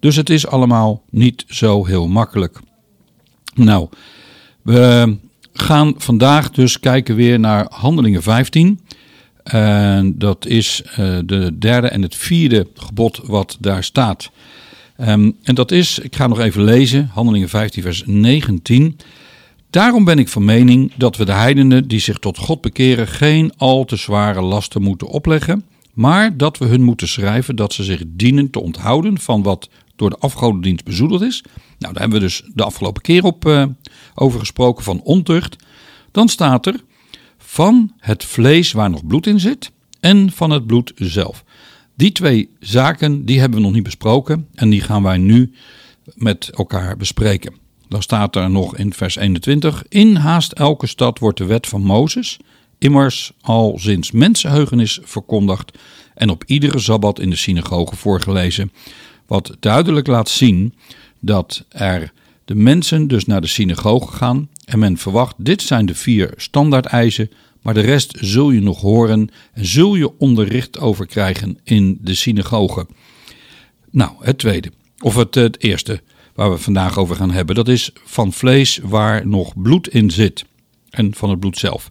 Dus 0.00 0.16
het 0.16 0.30
is 0.30 0.46
allemaal 0.46 1.02
niet 1.10 1.44
zo 1.48 1.86
heel 1.86 2.08
makkelijk. 2.08 2.60
Nou, 3.54 3.88
we 4.62 5.16
gaan 5.52 5.94
vandaag 5.96 6.50
dus 6.50 6.80
kijken 6.80 7.14
weer 7.14 7.40
naar 7.40 7.66
Handelingen 7.70 8.22
15. 8.22 8.80
En 9.48 10.18
dat 10.18 10.46
is 10.46 10.82
uh, 10.90 11.18
de 11.24 11.58
derde 11.58 11.88
en 11.88 12.02
het 12.02 12.16
vierde 12.16 12.66
gebod 12.74 13.20
wat 13.24 13.56
daar 13.60 13.84
staat. 13.84 14.30
Um, 15.00 15.36
en 15.42 15.54
dat 15.54 15.70
is, 15.70 15.98
ik 15.98 16.16
ga 16.16 16.26
nog 16.26 16.40
even 16.40 16.62
lezen, 16.62 17.10
Handelingen 17.12 17.48
15, 17.48 17.82
vers 17.82 18.02
19. 18.06 18.98
Daarom 19.70 20.04
ben 20.04 20.18
ik 20.18 20.28
van 20.28 20.44
mening 20.44 20.92
dat 20.96 21.16
we 21.16 21.24
de 21.24 21.32
heidenen 21.32 21.88
die 21.88 22.00
zich 22.00 22.18
tot 22.18 22.38
God 22.38 22.60
bekeren 22.60 23.06
geen 23.06 23.52
al 23.56 23.84
te 23.84 23.96
zware 23.96 24.40
lasten 24.40 24.82
moeten 24.82 25.06
opleggen, 25.06 25.64
maar 25.92 26.36
dat 26.36 26.58
we 26.58 26.64
hun 26.64 26.82
moeten 26.82 27.08
schrijven 27.08 27.56
dat 27.56 27.72
ze 27.72 27.84
zich 27.84 28.02
dienen 28.06 28.50
te 28.50 28.62
onthouden 28.62 29.18
van 29.18 29.42
wat 29.42 29.68
door 29.96 30.10
de 30.10 30.18
afgodendienst 30.18 30.84
bezoedeld 30.84 31.22
is. 31.22 31.42
Nou, 31.78 31.92
daar 31.92 32.02
hebben 32.02 32.20
we 32.20 32.24
dus 32.24 32.42
de 32.54 32.64
afgelopen 32.64 33.02
keer 33.02 33.24
op 33.24 33.46
uh, 33.46 33.64
over 34.14 34.40
gesproken 34.40 34.84
van 34.84 35.00
ontucht. 35.00 35.56
Dan 36.12 36.28
staat 36.28 36.66
er 36.66 36.74
van 37.58 37.92
het 37.98 38.24
vlees 38.24 38.72
waar 38.72 38.90
nog 38.90 39.06
bloed 39.06 39.26
in 39.26 39.40
zit 39.40 39.70
en 40.00 40.32
van 40.32 40.50
het 40.50 40.66
bloed 40.66 40.92
zelf. 40.96 41.44
Die 41.96 42.12
twee 42.12 42.50
zaken 42.60 43.24
die 43.24 43.40
hebben 43.40 43.58
we 43.58 43.64
nog 43.64 43.74
niet 43.74 43.82
besproken 43.82 44.46
en 44.54 44.70
die 44.70 44.80
gaan 44.80 45.02
wij 45.02 45.18
nu 45.18 45.52
met 46.14 46.50
elkaar 46.54 46.96
bespreken. 46.96 47.54
Dan 47.88 48.02
staat 48.02 48.36
er 48.36 48.50
nog 48.50 48.76
in 48.76 48.92
vers 48.92 49.16
21: 49.16 49.84
In 49.88 50.16
haast 50.16 50.52
elke 50.52 50.86
stad 50.86 51.18
wordt 51.18 51.38
de 51.38 51.44
wet 51.44 51.66
van 51.66 51.82
Mozes 51.82 52.36
immers 52.78 53.32
al 53.40 53.78
sinds 53.78 54.10
mensenheugenis 54.10 54.98
verkondigd 55.02 55.78
en 56.14 56.30
op 56.30 56.44
iedere 56.44 56.78
sabbat 56.78 57.20
in 57.20 57.30
de 57.30 57.36
synagoge 57.36 57.96
voorgelezen, 57.96 58.72
wat 59.26 59.56
duidelijk 59.60 60.06
laat 60.06 60.28
zien 60.28 60.74
dat 61.20 61.64
er 61.68 62.12
de 62.44 62.54
mensen 62.54 63.08
dus 63.08 63.24
naar 63.24 63.40
de 63.40 63.46
synagoge 63.46 64.12
gaan 64.12 64.48
en 64.64 64.78
men 64.78 64.96
verwacht 64.96 65.34
dit 65.38 65.62
zijn 65.62 65.86
de 65.86 65.94
vier 65.94 66.32
standaardeisen, 66.36 67.30
maar 67.62 67.74
de 67.74 67.80
rest 67.80 68.18
zul 68.20 68.50
je 68.50 68.60
nog 68.60 68.80
horen 68.80 69.30
en 69.52 69.64
zul 69.66 69.94
je 69.94 70.18
onderricht 70.18 70.78
over 70.78 71.06
krijgen 71.06 71.58
in 71.64 71.98
de 72.00 72.14
synagoge. 72.14 72.86
Nou, 73.90 74.12
het 74.20 74.38
tweede, 74.38 74.72
of 74.98 75.14
het, 75.14 75.34
het 75.34 75.62
eerste 75.62 76.00
waar 76.34 76.50
we 76.50 76.58
vandaag 76.58 76.98
over 76.98 77.16
gaan 77.16 77.30
hebben, 77.30 77.54
dat 77.54 77.68
is 77.68 77.90
van 78.04 78.32
vlees 78.32 78.80
waar 78.82 79.26
nog 79.26 79.62
bloed 79.62 79.88
in 79.88 80.10
zit 80.10 80.44
en 80.90 81.14
van 81.14 81.30
het 81.30 81.40
bloed 81.40 81.58
zelf. 81.58 81.90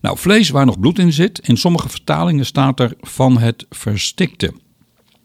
Nou, 0.00 0.18
vlees 0.18 0.50
waar 0.50 0.66
nog 0.66 0.80
bloed 0.80 0.98
in 0.98 1.12
zit, 1.12 1.48
in 1.48 1.56
sommige 1.56 1.88
vertalingen 1.88 2.46
staat 2.46 2.80
er 2.80 2.94
van 3.00 3.38
het 3.38 3.66
verstikte. 3.70 4.52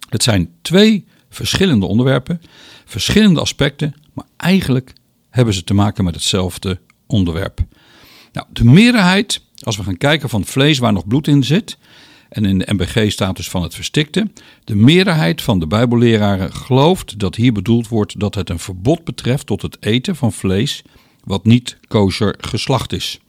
Het 0.09 0.24
zijn 0.24 0.50
twee 0.62 1.05
verschillende 1.29 1.86
onderwerpen, 1.86 2.41
verschillende 2.86 3.39
aspecten, 3.39 3.93
maar 4.13 4.25
eigenlijk 4.38 4.93
hebben 5.29 5.53
ze 5.53 5.63
te 5.63 5.74
maken 5.74 6.03
met 6.03 6.15
hetzelfde 6.15 6.79
onderwerp. 7.07 7.59
Nou, 8.31 8.48
de 8.51 8.63
meerderheid, 8.63 9.41
als 9.63 9.78
we 9.78 9.84
gaan 9.84 9.98
kijken 9.98 10.30
van 10.30 10.46
vlees 10.46 10.78
waar 10.78 10.94
nog 10.94 11.08
bloed 11.08 11.28
in 11.28 11.44
zit, 11.44 11.78
en 12.30 12.46
in 12.46 12.58
de 12.58 12.74
MBG 12.74 13.12
staat 13.12 13.36
dus 13.36 13.50
van 13.50 13.63
het 13.63 13.75
verstikte, 13.75 14.32
de 14.63 14.75
meerderheid 14.75 15.42
van 15.42 15.60
de 15.60 15.68
Bijbelleraren 15.68 16.54
gelooft 16.54 17.20
dat 17.20 17.36
hier 17.36 17.54
bedoeld 17.54 17.88
wordt 17.88 18.20
dat 18.20 18.36
het 18.36 18.50
een 18.50 18.60
verbod 18.60 19.04
betreft 19.04 19.46
tot 19.46 19.62
het 19.62 19.78
eten 19.80 20.16
van 20.16 20.34
vlees 20.34 20.84
wat 21.24 21.46
niet 21.46 21.78
kosher 21.88 22.36
geslacht 22.39 22.94
is. 22.94 23.20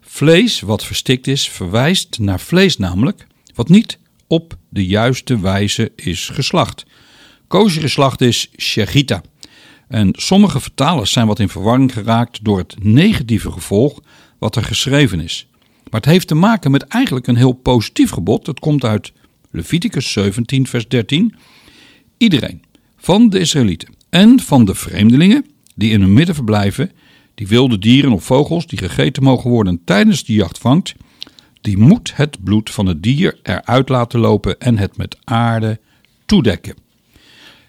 Vlees 0.00 0.60
wat 0.60 0.84
verstikt 0.84 1.26
is, 1.26 1.48
verwijst 1.48 2.18
naar 2.18 2.40
vlees 2.40 2.76
namelijk, 2.76 3.26
wat 3.54 3.68
niet 3.68 3.98
op 4.26 4.56
de 4.68 4.86
juiste 4.86 5.40
wijze 5.40 5.92
is 5.96 6.28
geslacht. 6.28 6.84
Kosher 7.46 7.80
geslacht 7.80 8.20
is 8.20 8.50
shechita. 8.56 9.22
En 9.88 10.10
sommige 10.12 10.60
vertalers 10.60 11.12
zijn 11.12 11.26
wat 11.26 11.38
in 11.38 11.48
verwarring 11.48 11.92
geraakt 11.92 12.44
door 12.44 12.58
het 12.58 12.76
negatieve 12.78 13.52
gevolg 13.52 14.00
wat 14.44 14.56
er 14.56 14.64
geschreven 14.64 15.20
is. 15.20 15.46
Maar 15.90 16.00
het 16.00 16.10
heeft 16.10 16.28
te 16.28 16.34
maken 16.34 16.70
met 16.70 16.82
eigenlijk 16.82 17.26
een 17.26 17.36
heel 17.36 17.52
positief 17.52 18.10
gebod. 18.10 18.46
Het 18.46 18.60
komt 18.60 18.84
uit 18.84 19.12
Leviticus 19.50 20.12
17, 20.12 20.66
vers 20.66 20.88
13. 20.88 21.34
Iedereen 22.16 22.62
van 22.96 23.28
de 23.28 23.38
Israëlieten 23.38 23.94
en 24.10 24.40
van 24.40 24.64
de 24.64 24.74
vreemdelingen 24.74 25.46
die 25.74 25.90
in 25.90 26.00
hun 26.00 26.12
midden 26.12 26.34
verblijven, 26.34 26.90
die 27.34 27.46
wilde 27.48 27.78
dieren 27.78 28.12
of 28.12 28.24
vogels 28.24 28.66
die 28.66 28.78
gegeten 28.78 29.22
mogen 29.22 29.50
worden 29.50 29.80
tijdens 29.84 30.24
de 30.24 30.32
jacht 30.32 30.58
vangt, 30.58 30.94
die 31.60 31.78
moet 31.78 32.16
het 32.16 32.44
bloed 32.44 32.70
van 32.70 32.86
het 32.86 33.02
dier 33.02 33.38
eruit 33.42 33.88
laten 33.88 34.20
lopen 34.20 34.60
en 34.60 34.78
het 34.78 34.96
met 34.96 35.16
aarde 35.24 35.80
toedekken. 36.26 36.74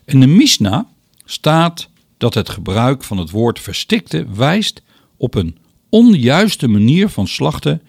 In 0.05 0.19
de 0.19 0.27
Mishnah 0.27 0.83
staat 1.25 1.89
dat 2.17 2.33
het 2.33 2.49
gebruik 2.49 3.03
van 3.03 3.17
het 3.17 3.29
woord 3.29 3.59
verstikte 3.59 4.25
wijst 4.33 4.81
op 5.17 5.35
een 5.35 5.57
onjuiste 5.89 6.67
manier 6.67 7.09
van 7.09 7.27
slachten 7.27 7.81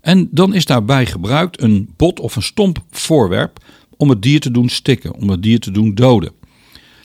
en 0.00 0.28
dan 0.30 0.54
is 0.54 0.64
daarbij 0.64 1.06
gebruikt 1.06 1.62
een 1.62 1.88
bot 1.96 2.20
of 2.20 2.36
een 2.36 2.42
stomp 2.42 2.84
voorwerp 2.90 3.64
om 3.96 4.08
het 4.08 4.22
dier 4.22 4.40
te 4.40 4.50
doen 4.50 4.68
stikken, 4.68 5.14
om 5.14 5.30
het 5.30 5.42
dier 5.42 5.60
te 5.60 5.70
doen 5.70 5.94
doden. 5.94 6.32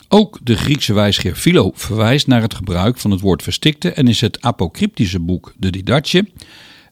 Ook 0.10 0.40
de 0.44 0.56
Griekse 0.56 0.94
wijsgeer 0.94 1.36
Philo 1.36 1.72
verwijst 1.74 2.28
naar 2.28 2.42
het 2.42 2.54
gebruik 2.54 2.98
van 2.98 3.12
het 3.12 3.20
woord 3.20 3.44
verstikte 3.44 3.92
en 3.92 4.08
is 4.08 4.22
het 4.22 4.42
apocryptische 4.42 5.20
boek 5.20 5.54
De 5.58 5.70
Didache 5.70 6.28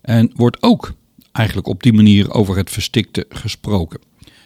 en 0.01 0.31
wordt 0.35 0.63
ook 0.63 0.93
eigenlijk 1.31 1.67
op 1.67 1.83
die 1.83 1.93
manier 1.93 2.31
over 2.31 2.57
het 2.57 2.69
verstikte 2.69 3.25
gesproken. 3.29 3.99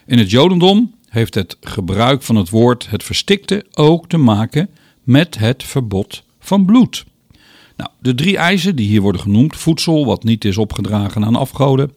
In 0.05 0.17
het 0.17 0.31
Jodendom 0.31 0.95
heeft 1.09 1.35
het 1.35 1.57
gebruik 1.61 2.21
van 2.21 2.35
het 2.35 2.49
woord 2.49 2.89
het 2.89 3.03
verstikte 3.03 3.65
ook 3.71 4.09
te 4.09 4.17
maken 4.17 4.69
met 5.03 5.37
het 5.37 5.63
verbod 5.63 6.23
van 6.39 6.65
bloed. 6.65 7.05
Nou, 7.77 7.89
de 7.99 8.15
drie 8.15 8.37
eisen 8.37 8.75
die 8.75 8.87
hier 8.87 9.01
worden 9.01 9.21
genoemd, 9.21 9.55
voedsel 9.55 10.05
wat 10.05 10.23
niet 10.23 10.45
is 10.45 10.57
opgedragen 10.57 11.25
aan 11.25 11.35
afgoden, 11.35 11.93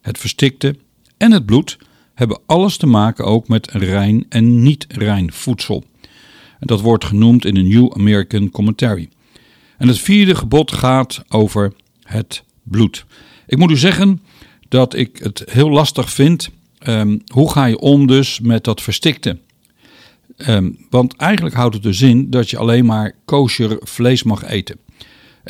het 0.00 0.18
verstikte 0.18 0.76
en 1.16 1.32
het 1.32 1.46
bloed, 1.46 1.78
hebben 2.14 2.40
alles 2.46 2.76
te 2.76 2.86
maken 2.86 3.24
ook 3.24 3.48
met 3.48 3.70
rein 3.70 4.26
en 4.28 4.62
niet 4.62 4.86
rein 4.88 5.32
voedsel. 5.32 5.84
Dat 6.60 6.80
wordt 6.80 7.04
genoemd 7.04 7.44
in 7.44 7.54
de 7.54 7.62
New 7.62 7.92
American 7.92 8.50
Commentary. 8.50 9.08
En 9.78 9.88
het 9.88 9.98
vierde 9.98 10.34
gebod 10.34 10.72
gaat 10.72 11.22
over 11.28 11.72
het 12.02 12.42
bloed. 12.62 13.04
Ik 13.46 13.58
moet 13.58 13.70
u 13.70 13.76
zeggen 13.76 14.22
dat 14.68 14.94
ik 14.94 15.18
het 15.18 15.42
heel 15.46 15.70
lastig 15.70 16.10
vind. 16.10 16.50
Ehm, 16.78 17.18
hoe 17.26 17.50
ga 17.50 17.64
je 17.64 17.78
om 17.78 18.06
dus 18.06 18.40
met 18.40 18.64
dat 18.64 18.82
verstikte? 18.82 19.38
Um, 20.48 20.86
want 20.90 21.16
eigenlijk 21.16 21.56
houdt 21.56 21.74
het 21.74 21.82
dus 21.82 22.00
in 22.00 22.30
dat 22.30 22.50
je 22.50 22.58
alleen 22.58 22.84
maar 22.84 23.14
kosher 23.24 23.78
vlees 23.80 24.22
mag 24.22 24.44
eten. 24.44 24.78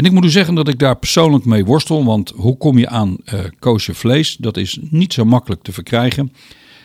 En 0.00 0.06
ik 0.06 0.12
moet 0.12 0.24
u 0.24 0.30
zeggen 0.30 0.54
dat 0.54 0.68
ik 0.68 0.78
daar 0.78 0.96
persoonlijk 0.96 1.44
mee 1.44 1.64
worstel, 1.64 2.04
want 2.04 2.32
hoe 2.36 2.56
kom 2.56 2.78
je 2.78 2.88
aan 2.88 3.16
uh, 3.34 3.40
kosher 3.58 3.94
vlees? 3.94 4.36
Dat 4.36 4.56
is 4.56 4.78
niet 4.90 5.12
zo 5.12 5.24
makkelijk 5.24 5.62
te 5.62 5.72
verkrijgen. 5.72 6.32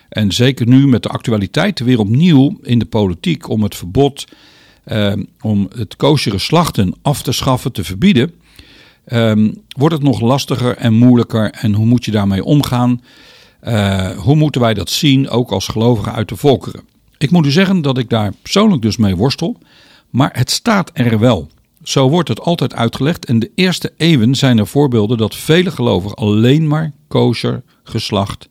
En 0.09 0.31
zeker 0.31 0.67
nu 0.67 0.87
met 0.87 1.03
de 1.03 1.09
actualiteiten 1.09 1.85
weer 1.85 1.99
opnieuw 1.99 2.57
in 2.61 2.79
de 2.79 2.85
politiek 2.85 3.49
om 3.49 3.63
het 3.63 3.75
verbod 3.75 4.25
uh, 4.85 5.13
om 5.41 5.69
het 5.75 5.95
koosjere 5.95 6.37
slachten 6.37 6.95
af 7.01 7.21
te 7.21 7.31
schaffen, 7.31 7.71
te 7.71 7.83
verbieden, 7.83 8.33
uh, 9.07 9.49
wordt 9.77 9.95
het 9.95 10.03
nog 10.03 10.21
lastiger 10.21 10.77
en 10.77 10.93
moeilijker. 10.93 11.51
En 11.51 11.73
hoe 11.73 11.85
moet 11.85 12.05
je 12.05 12.11
daarmee 12.11 12.43
omgaan? 12.43 13.01
Uh, 13.63 14.09
hoe 14.09 14.35
moeten 14.35 14.61
wij 14.61 14.73
dat 14.73 14.89
zien, 14.89 15.29
ook 15.29 15.51
als 15.51 15.67
gelovigen 15.67 16.13
uit 16.13 16.29
de 16.29 16.35
volkeren? 16.35 16.81
Ik 17.17 17.31
moet 17.31 17.45
u 17.45 17.51
zeggen 17.51 17.81
dat 17.81 17.97
ik 17.97 18.09
daar 18.09 18.33
persoonlijk 18.41 18.81
dus 18.81 18.97
mee 18.97 19.15
worstel, 19.15 19.57
maar 20.09 20.29
het 20.33 20.51
staat 20.51 20.91
er 20.93 21.19
wel. 21.19 21.49
Zo 21.87 22.09
wordt 22.09 22.29
het 22.29 22.39
altijd 22.39 22.73
uitgelegd 22.73 23.25
en 23.25 23.39
de 23.39 23.51
eerste 23.55 23.93
eeuwen 23.97 24.35
zijn 24.35 24.57
er 24.57 24.67
voorbeelden 24.67 25.17
dat 25.17 25.35
vele 25.35 25.71
gelovigen 25.71 26.17
alleen 26.17 26.67
maar 26.67 26.93
kosher 27.07 27.63
geslacht 27.83 28.47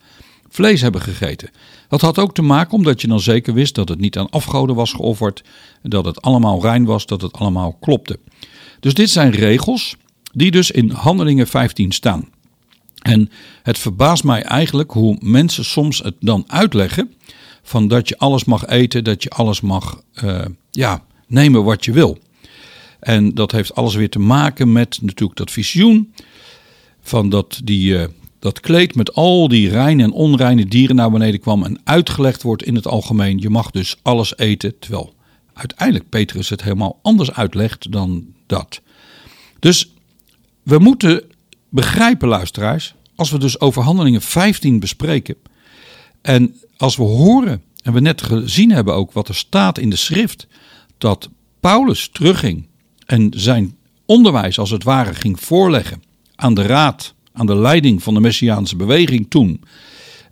vlees 0.49 0.81
hebben 0.81 1.01
gegeten. 1.01 1.51
Dat 1.89 2.01
had 2.01 2.19
ook 2.19 2.35
te 2.35 2.43
maken 2.43 2.73
omdat 2.73 3.01
je 3.01 3.07
dan 3.09 3.21
zeker 3.21 3.55
wist 3.55 3.75
dat 3.75 3.89
het 3.89 4.01
niet 4.01 4.19
aan 4.19 4.31
afgoden 4.31 4.75
was 4.75 4.93
geofferd, 4.93 5.45
dat 5.83 6.05
het 6.05 6.23
allemaal 6.23 6.63
rein 6.63 6.85
was, 6.85 7.07
dat 7.07 7.21
het 7.21 7.33
allemaal 7.33 7.77
klopte. 7.81 8.19
Dus 8.81 8.95
dit 8.95 9.11
zijn 9.11 9.31
regels 9.31 9.97
die 10.33 10.51
dus 10.51 10.71
in 10.71 10.91
Handelingen 10.91 11.47
15 11.47 11.93
staan. 11.93 12.29
En 13.03 13.31
het 13.63 13.79
verbaast 13.79 14.25
mij 14.25 14.43
eigenlijk 14.43 14.91
hoe 14.91 15.17
mensen 15.21 15.65
soms 15.65 15.99
het 15.99 16.15
dan 16.21 16.45
uitleggen 16.47 17.15
van 17.63 17.89
dat 17.89 18.09
je 18.09 18.19
alles 18.19 18.45
mag 18.45 18.67
eten, 18.67 19.05
dat 19.05 19.23
je 19.23 19.31
alles 19.31 19.61
mag 19.61 20.03
uh, 20.25 20.45
ja, 20.71 21.05
nemen 21.27 21.65
wat 21.65 21.85
je 21.85 21.93
wil. 21.93 22.19
En 23.05 23.35
dat 23.35 23.53
heeft 23.53 23.75
alles 23.75 23.95
weer 23.95 24.11
te 24.11 24.19
maken 24.19 24.73
met 24.73 24.99
natuurlijk 25.03 25.39
dat 25.39 25.51
visioen 25.51 26.13
van 27.01 27.29
dat 27.29 27.61
die, 27.65 27.93
uh, 27.93 28.05
dat 28.39 28.61
kleed 28.61 28.95
met 28.95 29.15
al 29.15 29.49
die 29.49 29.69
reine 29.69 30.03
en 30.03 30.13
onreine 30.13 30.67
dieren 30.67 30.97
naar 30.97 31.11
beneden 31.11 31.41
kwam 31.41 31.65
en 31.65 31.81
uitgelegd 31.85 32.43
wordt 32.43 32.63
in 32.63 32.75
het 32.75 32.87
algemeen. 32.87 33.39
Je 33.39 33.51
mag 33.51 33.71
dus 33.71 33.97
alles 34.03 34.39
eten, 34.39 34.79
terwijl 34.79 35.15
uiteindelijk 35.53 36.09
Petrus 36.09 36.49
het 36.49 36.63
helemaal 36.63 36.99
anders 37.03 37.33
uitlegt 37.33 37.93
dan 37.93 38.27
dat. 38.47 38.81
Dus 39.59 39.93
we 40.63 40.79
moeten 40.79 41.23
begrijpen, 41.69 42.29
luisteraars, 42.29 42.95
als 43.15 43.31
we 43.31 43.39
dus 43.39 43.61
over 43.61 43.83
handelingen 43.83 44.23
15 44.23 44.81
bespreken 44.81 45.37
en 46.23 46.57
als 46.77 46.97
we 46.97 47.03
horen 47.03 47.63
en 47.83 47.93
we 47.93 48.01
net 48.01 48.23
gezien 48.23 48.71
hebben 48.71 48.95
ook 48.95 49.13
wat 49.13 49.29
er 49.29 49.35
staat 49.35 49.79
in 49.79 49.91
de 49.91 49.97
schrift, 49.97 50.47
dat 50.99 51.29
Paulus 51.61 52.09
terugging 52.09 52.67
en 53.07 53.33
zijn 53.37 53.77
onderwijs 54.07 54.59
als 54.59 54.71
het 54.71 54.85
ware 54.85 55.15
ging 55.15 55.41
voorleggen 55.41 56.03
aan 56.35 56.55
de 56.55 56.63
raad 56.63 57.15
aan 57.33 57.47
de 57.47 57.57
leiding 57.57 58.03
van 58.03 58.15
de 58.15 58.21
Messiaanse 58.21 58.77
beweging 58.77 59.27
toen. 59.29 59.61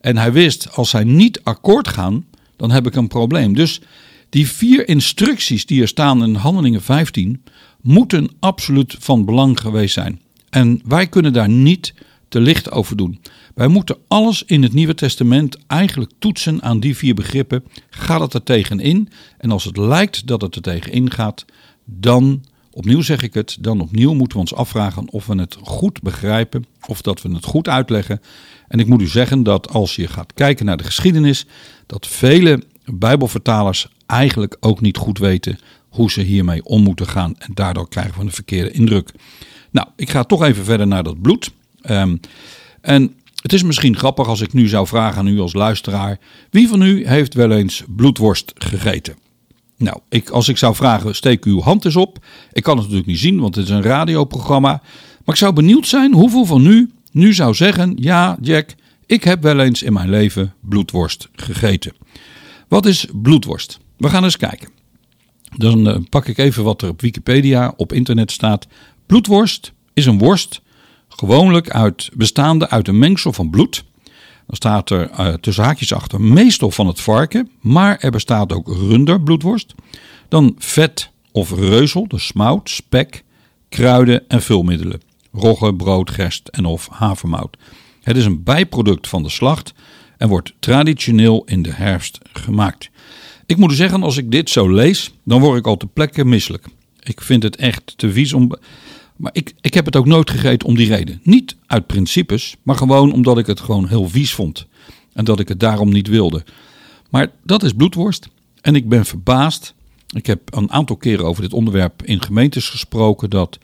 En 0.00 0.16
hij 0.16 0.32
wist, 0.32 0.76
als 0.76 0.90
zij 0.90 1.04
niet 1.04 1.40
akkoord 1.42 1.88
gaan, 1.88 2.26
dan 2.56 2.70
heb 2.70 2.86
ik 2.86 2.94
een 2.94 3.08
probleem. 3.08 3.54
Dus 3.54 3.80
die 4.28 4.48
vier 4.48 4.88
instructies 4.88 5.66
die 5.66 5.82
er 5.82 5.88
staan 5.88 6.24
in 6.24 6.34
Handelingen 6.34 6.82
15 6.82 7.42
moeten 7.80 8.30
absoluut 8.40 8.96
van 8.98 9.24
belang 9.24 9.60
geweest 9.60 9.94
zijn. 9.94 10.20
En 10.50 10.80
wij 10.84 11.06
kunnen 11.06 11.32
daar 11.32 11.48
niet 11.48 11.94
te 12.28 12.40
licht 12.40 12.70
over 12.70 12.96
doen. 12.96 13.20
Wij 13.54 13.68
moeten 13.68 13.96
alles 14.08 14.42
in 14.42 14.62
het 14.62 14.72
Nieuwe 14.72 14.94
Testament 14.94 15.56
eigenlijk 15.66 16.12
toetsen 16.18 16.62
aan 16.62 16.80
die 16.80 16.96
vier 16.96 17.14
begrippen. 17.14 17.64
Gaat 17.90 18.20
het 18.20 18.34
er 18.34 18.42
tegenin? 18.42 19.08
En 19.38 19.50
als 19.50 19.64
het 19.64 19.76
lijkt 19.76 20.26
dat 20.26 20.40
het 20.40 20.54
er 20.56 20.62
tegenin 20.62 21.10
gaat, 21.10 21.44
dan 21.84 22.44
Opnieuw 22.74 23.00
zeg 23.00 23.22
ik 23.22 23.34
het, 23.34 23.56
dan 23.60 23.80
opnieuw 23.80 24.14
moeten 24.14 24.36
we 24.36 24.42
ons 24.42 24.54
afvragen 24.54 25.10
of 25.10 25.26
we 25.26 25.34
het 25.34 25.56
goed 25.62 26.02
begrijpen 26.02 26.64
of 26.86 27.02
dat 27.02 27.22
we 27.22 27.34
het 27.34 27.44
goed 27.44 27.68
uitleggen. 27.68 28.20
En 28.68 28.78
ik 28.78 28.86
moet 28.86 29.02
u 29.02 29.06
zeggen 29.06 29.42
dat 29.42 29.68
als 29.68 29.96
je 29.96 30.08
gaat 30.08 30.34
kijken 30.34 30.66
naar 30.66 30.76
de 30.76 30.84
geschiedenis, 30.84 31.46
dat 31.86 32.06
vele 32.06 32.62
Bijbelvertalers 32.84 33.88
eigenlijk 34.06 34.56
ook 34.60 34.80
niet 34.80 34.96
goed 34.96 35.18
weten 35.18 35.58
hoe 35.88 36.10
ze 36.10 36.20
hiermee 36.20 36.64
om 36.64 36.82
moeten 36.82 37.06
gaan. 37.06 37.34
En 37.38 37.50
daardoor 37.54 37.88
krijgen 37.88 38.18
we 38.18 38.24
een 38.24 38.32
verkeerde 38.32 38.70
indruk. 38.70 39.12
Nou, 39.70 39.88
ik 39.96 40.10
ga 40.10 40.24
toch 40.24 40.42
even 40.42 40.64
verder 40.64 40.86
naar 40.86 41.02
dat 41.02 41.22
bloed. 41.22 41.50
Um, 41.90 42.20
en 42.80 43.14
het 43.42 43.52
is 43.52 43.62
misschien 43.62 43.96
grappig 43.96 44.28
als 44.28 44.40
ik 44.40 44.52
nu 44.52 44.68
zou 44.68 44.86
vragen 44.86 45.18
aan 45.18 45.26
u 45.26 45.40
als 45.40 45.52
luisteraar: 45.52 46.18
wie 46.50 46.68
van 46.68 46.82
u 46.82 47.06
heeft 47.08 47.34
wel 47.34 47.50
eens 47.50 47.82
bloedworst 47.88 48.52
gegeten? 48.54 49.16
Nou, 49.82 49.98
ik, 50.08 50.30
als 50.30 50.48
ik 50.48 50.56
zou 50.56 50.74
vragen, 50.74 51.14
steek 51.14 51.44
uw 51.44 51.60
hand 51.60 51.84
eens 51.84 51.96
op. 51.96 52.24
Ik 52.52 52.62
kan 52.62 52.74
het 52.74 52.82
natuurlijk 52.82 53.10
niet 53.10 53.18
zien, 53.18 53.40
want 53.40 53.54
het 53.54 53.64
is 53.64 53.70
een 53.70 53.82
radioprogramma. 53.82 54.70
Maar 55.24 55.34
ik 55.34 55.36
zou 55.36 55.52
benieuwd 55.52 55.86
zijn 55.86 56.14
hoeveel 56.14 56.44
van 56.44 56.66
u 56.66 56.90
nu 57.12 57.34
zou 57.34 57.54
zeggen: 57.54 57.92
Ja, 57.96 58.36
Jack, 58.40 58.74
ik 59.06 59.24
heb 59.24 59.42
wel 59.42 59.60
eens 59.60 59.82
in 59.82 59.92
mijn 59.92 60.10
leven 60.10 60.54
bloedworst 60.60 61.28
gegeten. 61.32 61.92
Wat 62.68 62.86
is 62.86 63.06
bloedworst? 63.12 63.78
We 63.96 64.08
gaan 64.08 64.24
eens 64.24 64.36
kijken. 64.36 64.68
Dan 65.56 65.88
uh, 65.88 65.96
pak 66.08 66.26
ik 66.26 66.38
even 66.38 66.64
wat 66.64 66.82
er 66.82 66.88
op 66.88 67.00
Wikipedia 67.00 67.72
op 67.76 67.92
internet 67.92 68.30
staat. 68.30 68.66
Bloedworst 69.06 69.72
is 69.94 70.06
een 70.06 70.18
worst, 70.18 70.60
gewoonlijk 71.08 71.70
uit, 71.70 72.10
bestaande 72.14 72.68
uit 72.68 72.88
een 72.88 72.98
mengsel 72.98 73.32
van 73.32 73.50
bloed, 73.50 73.84
dan 74.52 74.60
staat 74.60 74.90
er 74.90 75.10
uh, 75.10 75.34
tussen 75.34 75.64
haakjes 75.64 75.92
achter 75.92 76.20
meestal 76.20 76.70
van 76.70 76.86
het 76.86 77.00
varken, 77.00 77.50
maar 77.60 77.98
er 77.98 78.10
bestaat 78.10 78.52
ook 78.52 78.68
runderbloedworst. 78.68 79.74
Dan 80.28 80.54
vet 80.58 81.10
of 81.30 81.50
reuzel, 81.50 82.08
dus 82.08 82.26
smout, 82.26 82.70
spek, 82.70 83.24
kruiden 83.68 84.28
en 84.28 84.42
vulmiddelen. 84.42 85.00
Rogge, 85.32 85.74
brood, 85.74 86.10
gerst 86.10 86.48
en 86.48 86.64
of 86.64 86.88
havermout. 86.90 87.56
Het 88.02 88.16
is 88.16 88.24
een 88.24 88.42
bijproduct 88.42 89.08
van 89.08 89.22
de 89.22 89.28
slacht 89.28 89.74
en 90.18 90.28
wordt 90.28 90.52
traditioneel 90.58 91.42
in 91.44 91.62
de 91.62 91.72
herfst 91.72 92.18
gemaakt. 92.32 92.90
Ik 93.46 93.56
moet 93.56 93.72
zeggen, 93.72 94.02
als 94.02 94.16
ik 94.16 94.30
dit 94.30 94.50
zo 94.50 94.68
lees, 94.68 95.12
dan 95.24 95.40
word 95.40 95.58
ik 95.58 95.66
al 95.66 95.76
te 95.76 95.86
plekke 95.86 96.24
misselijk. 96.24 96.66
Ik 97.00 97.20
vind 97.20 97.42
het 97.42 97.56
echt 97.56 97.94
te 97.96 98.12
vies 98.12 98.32
om 98.32 98.54
maar 99.22 99.34
ik, 99.34 99.54
ik 99.60 99.74
heb 99.74 99.84
het 99.84 99.96
ook 99.96 100.06
nooit 100.06 100.30
gegeten 100.30 100.68
om 100.68 100.76
die 100.76 100.88
reden. 100.88 101.20
Niet 101.22 101.56
uit 101.66 101.86
principes, 101.86 102.56
maar 102.62 102.76
gewoon 102.76 103.12
omdat 103.12 103.38
ik 103.38 103.46
het 103.46 103.60
gewoon 103.60 103.88
heel 103.88 104.08
vies 104.08 104.34
vond. 104.34 104.66
En 105.12 105.24
dat 105.24 105.40
ik 105.40 105.48
het 105.48 105.60
daarom 105.60 105.92
niet 105.92 106.08
wilde. 106.08 106.44
Maar 107.10 107.30
dat 107.44 107.62
is 107.62 107.72
bloedworst. 107.72 108.28
En 108.60 108.74
ik 108.74 108.88
ben 108.88 109.04
verbaasd. 109.04 109.74
Ik 110.14 110.26
heb 110.26 110.40
een 110.54 110.70
aantal 110.70 110.96
keren 110.96 111.24
over 111.24 111.42
dit 111.42 111.52
onderwerp 111.52 112.02
in 112.02 112.22
gemeentes 112.22 112.68
gesproken. 112.68 113.30
Dat 113.30 113.58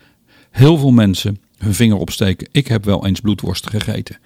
heel 0.50 0.78
veel 0.78 0.90
mensen 0.90 1.40
hun 1.56 1.74
vinger 1.74 1.96
opsteken. 1.96 2.48
Ik 2.52 2.68
heb 2.68 2.84
wel 2.84 3.06
eens 3.06 3.20
bloedworst 3.20 3.70
gegeten. 3.70 4.18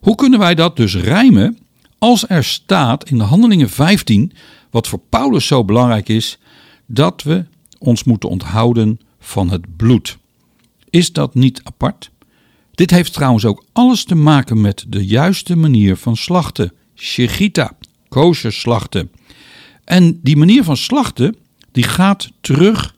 Hoe 0.00 0.14
kunnen 0.14 0.38
wij 0.38 0.54
dat 0.54 0.76
dus 0.76 0.96
rijmen 0.96 1.58
als 1.98 2.28
er 2.28 2.44
staat 2.44 3.10
in 3.10 3.18
de 3.18 3.24
Handelingen 3.24 3.70
15, 3.70 4.32
wat 4.70 4.88
voor 4.88 5.00
Paulus 5.08 5.46
zo 5.46 5.64
belangrijk 5.64 6.08
is, 6.08 6.38
dat 6.86 7.22
we 7.22 7.44
ons 7.78 8.04
moeten 8.04 8.28
onthouden 8.28 9.00
van 9.18 9.50
het 9.50 9.76
bloed. 9.76 10.20
Is 10.92 11.12
dat 11.12 11.34
niet 11.34 11.60
apart? 11.62 12.10
Dit 12.70 12.90
heeft 12.90 13.12
trouwens 13.12 13.44
ook 13.44 13.64
alles 13.72 14.04
te 14.04 14.14
maken 14.14 14.60
met 14.60 14.84
de 14.88 15.06
juiste 15.06 15.56
manier 15.56 15.96
van 15.96 16.16
slachten. 16.16 16.72
Shechita, 16.94 17.76
kosher 18.08 18.52
slachten. 18.52 19.10
En 19.84 20.20
die 20.22 20.36
manier 20.36 20.64
van 20.64 20.76
slachten, 20.76 21.36
die 21.70 21.82
gaat 21.82 22.30
terug 22.40 22.96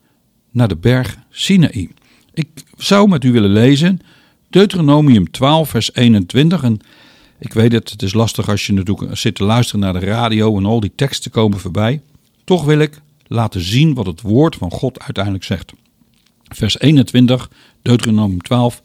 naar 0.51 0.69
de 0.69 0.77
berg 0.77 1.19
Sinaï. 1.31 1.89
Ik 2.33 2.49
zou 2.77 3.09
met 3.09 3.25
u 3.25 3.33
willen 3.33 3.51
lezen 3.51 4.01
Deuteronomium 4.51 5.31
12 5.31 5.69
vers 5.69 5.95
21 5.95 6.63
en 6.63 6.79
ik 7.39 7.53
weet 7.53 7.73
het, 7.73 7.91
het 7.91 8.03
is 8.03 8.15
lastig 8.15 8.49
als 8.49 8.67
je 8.67 8.73
natuurlijk 8.73 9.17
zit 9.17 9.35
te 9.35 9.45
luisteren 9.45 9.81
naar 9.81 10.01
de 10.01 10.07
radio 10.07 10.57
en 10.57 10.65
al 10.65 10.81
die 10.81 10.93
teksten 10.95 11.31
komen 11.31 11.59
voorbij. 11.59 12.03
Toch 12.45 12.65
wil 12.65 12.79
ik 12.79 13.01
laten 13.27 13.61
zien 13.61 13.95
wat 13.95 14.07
het 14.07 14.21
woord 14.21 14.57
van 14.57 14.71
God 14.71 15.01
uiteindelijk 15.01 15.45
zegt. 15.45 15.73
Vers 16.55 16.79
21, 16.79 17.51
Deuteronomium 17.83 18.43
12. 18.43 18.83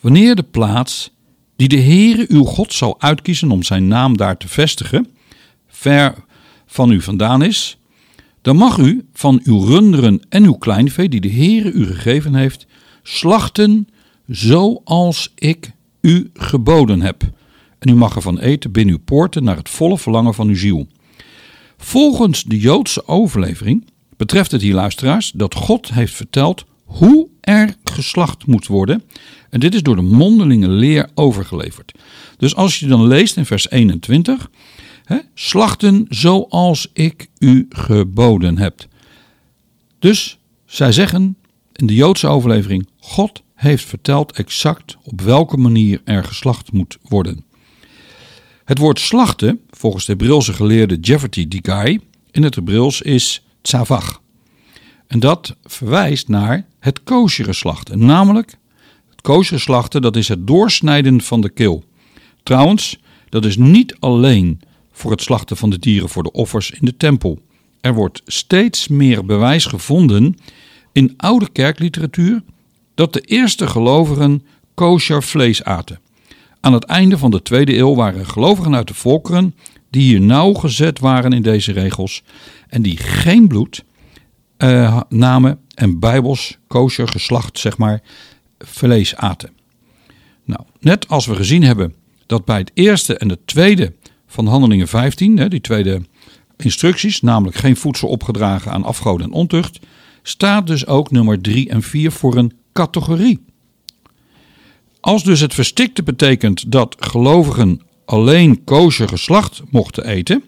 Wanneer 0.00 0.34
de 0.34 0.42
plaats 0.42 1.10
die 1.56 1.68
de 1.68 1.80
Heere 1.80 2.24
uw 2.28 2.44
God 2.44 2.72
zal 2.72 3.00
uitkiezen 3.00 3.50
om 3.50 3.62
zijn 3.62 3.88
naam 3.88 4.16
daar 4.16 4.36
te 4.36 4.48
vestigen, 4.48 5.08
ver 5.68 6.14
van 6.66 6.90
u 6.90 7.00
vandaan 7.00 7.42
is, 7.42 7.78
dan 8.42 8.56
mag 8.56 8.78
u 8.78 9.06
van 9.12 9.40
uw 9.44 9.64
runderen 9.64 10.20
en 10.28 10.44
uw 10.44 10.52
kleinvee, 10.52 11.08
die 11.08 11.20
de 11.20 11.32
Heere 11.32 11.70
u 11.70 11.86
gegeven 11.86 12.34
heeft, 12.34 12.66
slachten 13.02 13.88
zoals 14.26 15.32
ik 15.34 15.70
u 16.00 16.30
geboden 16.34 17.00
heb. 17.00 17.22
En 17.78 17.88
u 17.88 17.94
mag 17.94 18.14
ervan 18.14 18.38
eten 18.38 18.72
binnen 18.72 18.94
uw 18.94 19.02
poorten 19.04 19.44
naar 19.44 19.56
het 19.56 19.68
volle 19.68 19.98
verlangen 19.98 20.34
van 20.34 20.48
uw 20.48 20.56
ziel. 20.56 20.86
Volgens 21.76 22.44
de 22.44 22.58
Joodse 22.58 23.08
overlevering 23.08 23.86
betreft 24.16 24.50
het 24.50 24.62
hier 24.62 24.74
luisteraars 24.74 25.32
dat 25.34 25.54
God 25.54 25.92
heeft 25.92 26.14
verteld 26.14 26.64
hoe 26.90 27.28
er 27.40 27.74
geslacht 27.84 28.46
moet 28.46 28.66
worden. 28.66 29.02
En 29.50 29.60
dit 29.60 29.74
is 29.74 29.82
door 29.82 29.96
de 29.96 30.02
mondelinge 30.02 30.68
leer 30.68 31.10
overgeleverd. 31.14 31.92
Dus 32.36 32.54
als 32.54 32.78
je 32.78 32.86
dan 32.86 33.06
leest 33.06 33.36
in 33.36 33.46
vers 33.46 33.70
21, 33.70 34.50
hè, 35.04 35.18
slachten 35.34 36.06
zoals 36.08 36.90
ik 36.92 37.28
u 37.38 37.66
geboden 37.68 38.58
heb. 38.58 38.86
Dus 39.98 40.38
zij 40.66 40.92
zeggen 40.92 41.36
in 41.72 41.86
de 41.86 41.94
Joodse 41.94 42.26
overlevering, 42.26 42.88
God 42.98 43.42
heeft 43.54 43.84
verteld 43.84 44.32
exact 44.32 44.96
op 45.02 45.20
welke 45.20 45.56
manier 45.56 46.00
er 46.04 46.24
geslacht 46.24 46.72
moet 46.72 46.98
worden. 47.02 47.44
Het 48.64 48.78
woord 48.78 49.00
slachten, 49.00 49.60
volgens 49.70 50.04
de 50.04 50.12
Hebreeuwse 50.12 50.52
geleerde 50.52 50.98
Jefferty 51.00 51.48
Digai, 51.48 52.00
in 52.30 52.42
het 52.42 52.54
Hebreeuws 52.54 53.02
is 53.02 53.44
tzavach. 53.62 54.20
En 55.06 55.20
dat 55.20 55.56
verwijst 55.62 56.28
naar 56.28 56.66
het 56.80 57.02
koosjere 57.02 57.52
slachten. 57.52 58.06
Namelijk, 58.06 58.56
het 59.10 59.20
koosjere 59.20 59.60
slachten, 59.60 60.02
dat 60.02 60.16
is 60.16 60.28
het 60.28 60.46
doorsnijden 60.46 61.20
van 61.20 61.40
de 61.40 61.50
keel. 61.50 61.84
Trouwens, 62.42 62.98
dat 63.28 63.44
is 63.44 63.56
niet 63.56 63.96
alleen 63.98 64.60
voor 64.92 65.10
het 65.10 65.22
slachten 65.22 65.56
van 65.56 65.70
de 65.70 65.78
dieren 65.78 66.08
voor 66.08 66.22
de 66.22 66.32
offers 66.32 66.70
in 66.70 66.84
de 66.84 66.96
tempel. 66.96 67.38
Er 67.80 67.94
wordt 67.94 68.22
steeds 68.26 68.88
meer 68.88 69.24
bewijs 69.24 69.66
gevonden 69.66 70.36
in 70.92 71.14
oude 71.16 71.48
kerkliteratuur 71.52 72.42
dat 72.94 73.12
de 73.12 73.20
eerste 73.20 73.66
gelovigen 73.66 74.42
kosher 74.74 75.22
vlees 75.22 75.64
aten. 75.64 76.00
Aan 76.60 76.72
het 76.72 76.84
einde 76.84 77.18
van 77.18 77.30
de 77.30 77.42
tweede 77.42 77.76
eeuw 77.76 77.94
waren 77.94 78.26
gelovigen 78.26 78.74
uit 78.74 78.88
de 78.88 78.94
volkeren 78.94 79.54
die 79.90 80.02
hier 80.02 80.20
nauwgezet 80.20 80.98
waren 80.98 81.32
in 81.32 81.42
deze 81.42 81.72
regels 81.72 82.22
en 82.68 82.82
die 82.82 82.96
geen 82.96 83.48
bloed 83.48 83.84
uh, 84.58 85.00
namen 85.08 85.58
en 85.80 85.98
bijbels 85.98 86.58
kosher 86.66 87.08
geslacht, 87.08 87.58
zeg 87.58 87.78
maar, 87.78 88.02
vlees 88.58 89.16
aten. 89.16 89.50
Nou, 90.44 90.60
net 90.80 91.08
als 91.08 91.26
we 91.26 91.34
gezien 91.34 91.62
hebben 91.62 91.94
dat 92.26 92.44
bij 92.44 92.58
het 92.58 92.70
eerste 92.74 93.16
en 93.16 93.28
het 93.28 93.46
tweede 93.46 93.92
van 94.26 94.46
Handelingen 94.46 94.88
15, 94.88 95.38
hè, 95.38 95.48
die 95.48 95.60
tweede 95.60 96.02
instructies, 96.56 97.20
namelijk 97.20 97.56
geen 97.56 97.76
voedsel 97.76 98.08
opgedragen 98.08 98.72
aan 98.72 98.84
afgoden 98.84 99.26
en 99.26 99.32
ontucht, 99.32 99.78
staat 100.22 100.66
dus 100.66 100.86
ook 100.86 101.10
nummer 101.10 101.40
3 101.40 101.68
en 101.68 101.82
4 101.82 102.12
voor 102.12 102.36
een 102.36 102.52
categorie. 102.72 103.44
Als 105.00 105.24
dus 105.24 105.40
het 105.40 105.54
verstikte 105.54 106.02
betekent 106.02 106.72
dat 106.72 106.96
gelovigen 106.98 107.80
alleen 108.04 108.64
kosher 108.64 109.08
geslacht 109.08 109.62
mochten 109.70 110.06
eten, 110.06 110.44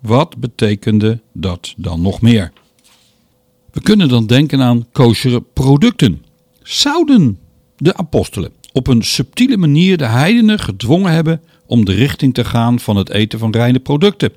wat 0.00 0.36
betekende 0.36 1.20
dat 1.32 1.74
dan 1.76 2.00
nog 2.00 2.20
meer? 2.20 2.52
We 3.78 3.84
kunnen 3.84 4.08
dan 4.08 4.26
denken 4.26 4.60
aan 4.60 4.86
kosheren 4.92 5.52
producten. 5.52 6.24
Zouden 6.62 7.38
de 7.76 7.96
apostelen 7.96 8.50
op 8.72 8.86
een 8.86 9.02
subtiele 9.02 9.56
manier 9.56 9.96
de 9.96 10.06
heidenen 10.06 10.58
gedwongen 10.58 11.12
hebben 11.12 11.40
om 11.66 11.84
de 11.84 11.92
richting 11.92 12.34
te 12.34 12.44
gaan 12.44 12.80
van 12.80 12.96
het 12.96 13.10
eten 13.10 13.38
van 13.38 13.50
reine 13.50 13.78
producten? 13.78 14.32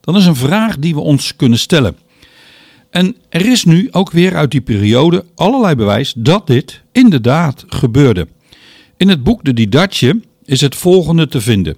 Dat 0.00 0.16
is 0.16 0.26
een 0.26 0.36
vraag 0.36 0.78
die 0.78 0.94
we 0.94 1.00
ons 1.00 1.36
kunnen 1.36 1.58
stellen. 1.58 1.96
En 2.90 3.16
er 3.28 3.46
is 3.46 3.64
nu 3.64 3.88
ook 3.90 4.10
weer 4.10 4.36
uit 4.36 4.50
die 4.50 4.60
periode 4.60 5.24
allerlei 5.34 5.74
bewijs 5.74 6.14
dat 6.16 6.46
dit 6.46 6.82
inderdaad 6.92 7.64
gebeurde. 7.68 8.28
In 8.96 9.08
het 9.08 9.22
boek 9.22 9.44
De 9.44 9.52
Didatje 9.52 10.20
is 10.44 10.60
het 10.60 10.76
volgende 10.76 11.26
te 11.26 11.40
vinden. 11.40 11.76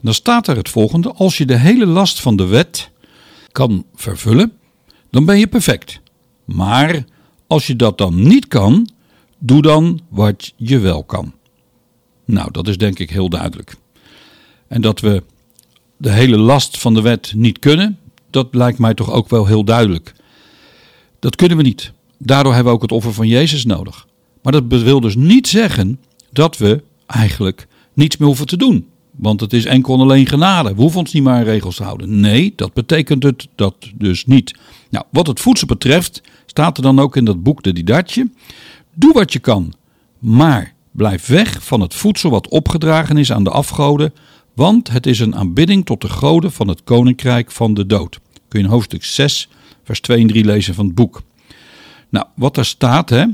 dan 0.00 0.14
staat 0.14 0.46
er 0.46 0.56
het 0.56 0.68
volgende: 0.68 1.12
Als 1.12 1.38
je 1.38 1.46
de 1.46 1.56
hele 1.56 1.86
last 1.86 2.20
van 2.20 2.36
de 2.36 2.46
wet 2.46 2.90
kan 3.52 3.84
vervullen, 3.94 4.52
dan 5.10 5.24
ben 5.24 5.38
je 5.38 5.46
perfect. 5.46 6.00
Maar 6.54 7.04
als 7.46 7.66
je 7.66 7.76
dat 7.76 7.98
dan 7.98 8.22
niet 8.22 8.48
kan, 8.48 8.88
doe 9.38 9.62
dan 9.62 10.00
wat 10.08 10.52
je 10.56 10.78
wel 10.78 11.04
kan. 11.04 11.32
Nou, 12.24 12.50
dat 12.50 12.68
is 12.68 12.76
denk 12.76 12.98
ik 12.98 13.10
heel 13.10 13.28
duidelijk. 13.28 13.76
En 14.68 14.80
dat 14.80 15.00
we 15.00 15.22
de 15.96 16.10
hele 16.10 16.36
last 16.38 16.78
van 16.78 16.94
de 16.94 17.00
wet 17.00 17.32
niet 17.36 17.58
kunnen, 17.58 17.98
dat 18.30 18.54
lijkt 18.54 18.78
mij 18.78 18.94
toch 18.94 19.10
ook 19.10 19.28
wel 19.28 19.46
heel 19.46 19.64
duidelijk. 19.64 20.14
Dat 21.18 21.36
kunnen 21.36 21.56
we 21.56 21.62
niet. 21.62 21.92
Daardoor 22.18 22.54
hebben 22.54 22.72
we 22.72 22.76
ook 22.78 22.84
het 22.84 22.92
offer 22.92 23.12
van 23.12 23.28
Jezus 23.28 23.64
nodig. 23.64 24.06
Maar 24.42 24.52
dat 24.52 24.64
wil 24.66 25.00
dus 25.00 25.14
niet 25.14 25.48
zeggen 25.48 26.00
dat 26.32 26.56
we 26.56 26.82
eigenlijk 27.06 27.66
niets 27.92 28.16
meer 28.16 28.28
hoeven 28.28 28.46
te 28.46 28.56
doen. 28.56 28.88
Want 29.10 29.40
het 29.40 29.52
is 29.52 29.64
enkel 29.64 29.94
en 29.94 30.00
alleen 30.00 30.26
genade. 30.26 30.74
We 30.74 30.80
hoeven 30.80 31.00
ons 31.00 31.12
niet 31.12 31.22
maar 31.22 31.34
aan 31.36 31.42
regels 31.42 31.76
te 31.76 31.82
houden. 31.82 32.20
Nee, 32.20 32.52
dat 32.56 32.72
betekent 32.72 33.22
het 33.22 33.48
dat 33.54 33.74
dus 33.94 34.26
niet. 34.26 34.54
Nou, 34.90 35.04
wat 35.10 35.26
het 35.26 35.40
voedsel 35.40 35.66
betreft, 35.66 36.22
staat 36.46 36.76
er 36.76 36.82
dan 36.82 36.98
ook 36.98 37.16
in 37.16 37.24
dat 37.24 37.42
boek 37.42 37.62
de 37.62 37.72
Didatje. 37.72 38.30
Doe 38.94 39.12
wat 39.12 39.32
je 39.32 39.38
kan, 39.38 39.74
maar 40.18 40.74
blijf 40.90 41.26
weg 41.26 41.64
van 41.64 41.80
het 41.80 41.94
voedsel 41.94 42.30
wat 42.30 42.48
opgedragen 42.48 43.16
is 43.16 43.32
aan 43.32 43.44
de 43.44 43.50
afgoden, 43.50 44.14
want 44.54 44.90
het 44.90 45.06
is 45.06 45.20
een 45.20 45.36
aanbidding 45.36 45.86
tot 45.86 46.00
de 46.00 46.08
goden 46.08 46.52
van 46.52 46.68
het 46.68 46.84
koninkrijk 46.84 47.50
van 47.50 47.74
de 47.74 47.86
dood. 47.86 48.20
Kun 48.48 48.58
je 48.60 48.64
in 48.64 48.72
hoofdstuk 48.72 49.04
6, 49.04 49.48
vers 49.84 50.00
2 50.00 50.20
en 50.20 50.26
3 50.26 50.44
lezen 50.44 50.74
van 50.74 50.86
het 50.86 50.94
boek. 50.94 51.22
Nou, 52.08 52.26
wat 52.34 52.56
er 52.56 52.64
staat 52.64 53.10
hè, 53.10 53.24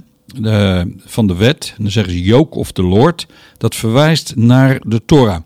van 0.99 1.27
de 1.27 1.35
wet, 1.35 1.75
dan 1.79 1.91
zeggen 1.91 2.13
ze 2.13 2.23
yoke 2.23 2.59
of 2.59 2.73
the 2.73 2.83
Lord, 2.83 3.27
dat 3.59 3.75
verwijst 3.75 4.37
naar 4.37 4.81
de 4.87 5.05
Torah. 5.05 5.41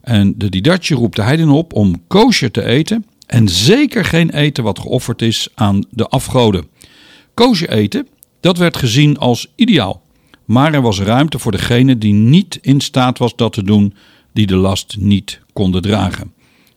En 0.00 0.34
de 0.36 0.48
Didatje 0.48 0.94
roept 0.94 1.16
de 1.16 1.22
heidenen 1.22 1.54
op 1.54 1.72
om 1.72 2.02
kosher 2.06 2.50
te 2.50 2.64
eten 2.64 3.04
en 3.30 3.48
zeker 3.48 4.04
geen 4.04 4.30
eten 4.30 4.64
wat 4.64 4.78
geofferd 4.78 5.22
is 5.22 5.48
aan 5.54 5.84
de 5.90 6.08
afgoden. 6.08 6.68
Kosher 7.34 7.68
eten, 7.70 8.08
dat 8.40 8.58
werd 8.58 8.76
gezien 8.76 9.18
als 9.18 9.52
ideaal. 9.54 10.02
Maar 10.44 10.74
er 10.74 10.82
was 10.82 11.00
ruimte 11.00 11.38
voor 11.38 11.52
degene 11.52 11.98
die 11.98 12.12
niet 12.12 12.58
in 12.62 12.80
staat 12.80 13.18
was 13.18 13.36
dat 13.36 13.52
te 13.52 13.62
doen, 13.62 13.94
die 14.32 14.46
de 14.46 14.56
last 14.56 14.96
niet 14.98 15.40
konden 15.52 15.82
dragen. 15.82 16.32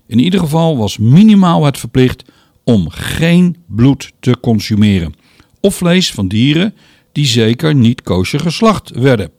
In 0.08 0.20
ieder 0.20 0.40
geval 0.40 0.78
was 0.78 0.98
minimaal 0.98 1.66
het 1.66 1.78
verplicht 1.78 2.24
om 2.64 2.90
geen 2.90 3.58
bloed 3.68 4.12
te 4.20 4.40
consumeren. 4.40 5.14
Of 5.60 5.76
vlees 5.76 6.12
van 6.12 6.28
dieren 6.28 6.76
die 7.12 7.26
zeker 7.26 7.76
niet 7.76 8.02
kosher 8.02 8.40
geslacht 8.40 8.90
werden. 8.90 9.32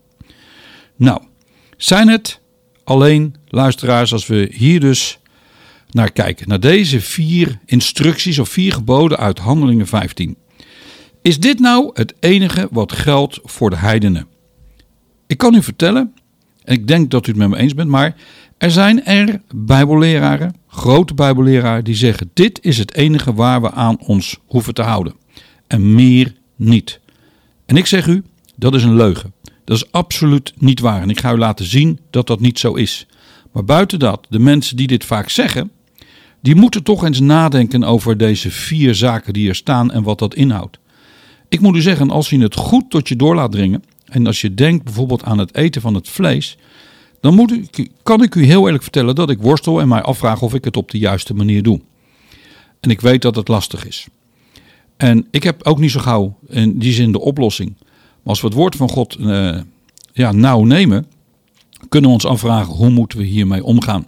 Nou, 0.97 1.23
zijn 1.77 2.09
het 2.09 2.41
alleen 2.85 3.35
luisteraars 3.47 4.13
als 4.13 4.27
we 4.27 4.51
hier 4.53 4.81
dus 4.81 5.19
naar 5.95 6.13
kijken, 6.13 6.49
naar 6.49 6.61
deze 6.61 7.01
vier 7.01 7.59
instructies 7.65 8.39
of 8.39 8.49
vier 8.49 8.73
geboden 8.73 9.19
uit 9.19 9.39
Handelingen 9.39 9.87
15. 9.87 10.37
Is 11.23 11.41
dit 11.41 11.59
nou 11.59 11.91
het 11.93 12.15
enige 12.21 12.69
wat 12.71 12.93
geldt 12.93 13.41
voor 13.43 13.71
de 13.71 13.77
heidenen? 13.77 14.27
Ik 15.27 15.39
kan 15.39 15.55
u 15.55 15.63
vertellen, 15.63 16.15
en 16.65 16.75
ik 16.75 16.89
denk 16.89 17.11
dat 17.11 17.27
u 17.27 17.31
het 17.31 17.39
met 17.39 17.49
me 17.49 17.57
eens 17.57 17.75
bent, 17.75 17.89
maar 17.89 18.17
er 18.59 18.71
zijn 18.71 19.05
er 19.05 19.41
bijbelleraren, 19.55 20.55
grote 20.69 21.15
bijbelleraren, 21.15 21.85
die 21.85 21.95
zeggen: 21.95 22.31
dit 22.35 22.59
is 22.63 22.79
het 22.79 22.95
enige 22.95 23.35
waar 23.35 23.63
we 23.63 23.71
aan 23.71 23.99
ons 24.01 24.39
hoeven 24.47 24.75
te 24.75 24.83
houden. 24.83 25.15
En 25.67 25.95
meer 25.95 26.35
niet. 26.57 27.01
En 27.67 27.77
ik 27.77 27.87
zeg 27.87 28.07
u, 28.07 28.23
dat 28.57 28.75
is 28.75 28.83
een 28.83 28.97
leugen. 28.97 29.33
Dat 29.65 29.77
is 29.77 29.93
absoluut 29.93 30.53
niet 30.57 30.81
waar. 30.81 31.03
En 31.03 31.11
ik 31.11 31.21
ga 31.21 31.33
u 31.33 31.37
laten 31.37 31.65
zien 31.65 31.99
dat 32.11 32.27
dat 32.27 32.41
niet 32.41 32.59
zo 32.59 32.75
is. 32.75 33.07
Maar 33.53 33.65
buiten 33.65 33.99
dat, 33.99 34.27
de 34.29 34.39
mensen 34.39 34.77
die 34.77 34.87
dit 34.87 35.05
vaak 35.05 35.29
zeggen, 35.29 35.71
die 36.45 36.55
moeten 36.55 36.83
toch 36.83 37.05
eens 37.05 37.21
nadenken 37.21 37.85
over 37.85 38.17
deze 38.17 38.51
vier 38.51 38.95
zaken 38.95 39.33
die 39.33 39.49
er 39.49 39.55
staan 39.55 39.93
en 39.93 40.03
wat 40.03 40.19
dat 40.19 40.35
inhoudt. 40.35 40.79
Ik 41.49 41.61
moet 41.61 41.77
u 41.77 41.81
zeggen, 41.81 42.11
als 42.11 42.31
je 42.31 42.39
het 42.39 42.55
goed 42.55 42.91
tot 42.91 43.09
je 43.09 43.17
door 43.17 43.35
laat 43.35 43.53
dringen, 43.53 43.85
en 44.05 44.27
als 44.27 44.41
je 44.41 44.55
denkt 44.55 44.85
bijvoorbeeld 44.85 45.23
aan 45.23 45.39
het 45.39 45.55
eten 45.55 45.81
van 45.81 45.95
het 45.95 46.09
vlees, 46.09 46.59
dan 47.21 47.35
moet 47.35 47.81
kan 48.03 48.23
ik 48.23 48.35
u 48.35 48.45
heel 48.45 48.65
eerlijk 48.65 48.83
vertellen 48.83 49.15
dat 49.15 49.31
ik 49.31 49.41
worstel 49.41 49.81
en 49.81 49.89
mij 49.89 50.03
afvraag 50.03 50.43
of 50.43 50.55
ik 50.55 50.65
het 50.65 50.77
op 50.77 50.91
de 50.91 50.99
juiste 50.99 51.35
manier 51.35 51.63
doe. 51.63 51.81
En 52.81 52.91
ik 52.91 53.01
weet 53.01 53.23
dat 53.23 53.37
het 53.37 53.49
lastig 53.49 53.87
is. 53.87 54.07
En 54.97 55.27
ik 55.31 55.43
heb 55.43 55.67
ook 55.67 55.79
niet 55.79 55.91
zo 55.91 56.01
gauw 56.01 56.39
in 56.49 56.79
die 56.79 56.93
zin 56.93 57.13
de 57.13 57.21
oplossing. 57.21 57.75
Maar 57.79 58.23
als 58.23 58.41
we 58.41 58.47
het 58.47 58.57
woord 58.57 58.77
van 58.77 58.89
God 58.89 59.19
uh, 59.19 59.59
ja, 60.13 60.33
nauw 60.33 60.65
nemen, 60.65 61.07
kunnen 61.89 62.11
we 62.11 62.17
ons 62.17 62.27
afvragen 62.27 62.75
hoe 62.75 62.91
moeten 62.91 63.19
we 63.19 63.25
hiermee 63.25 63.65
omgaan. 63.65 64.07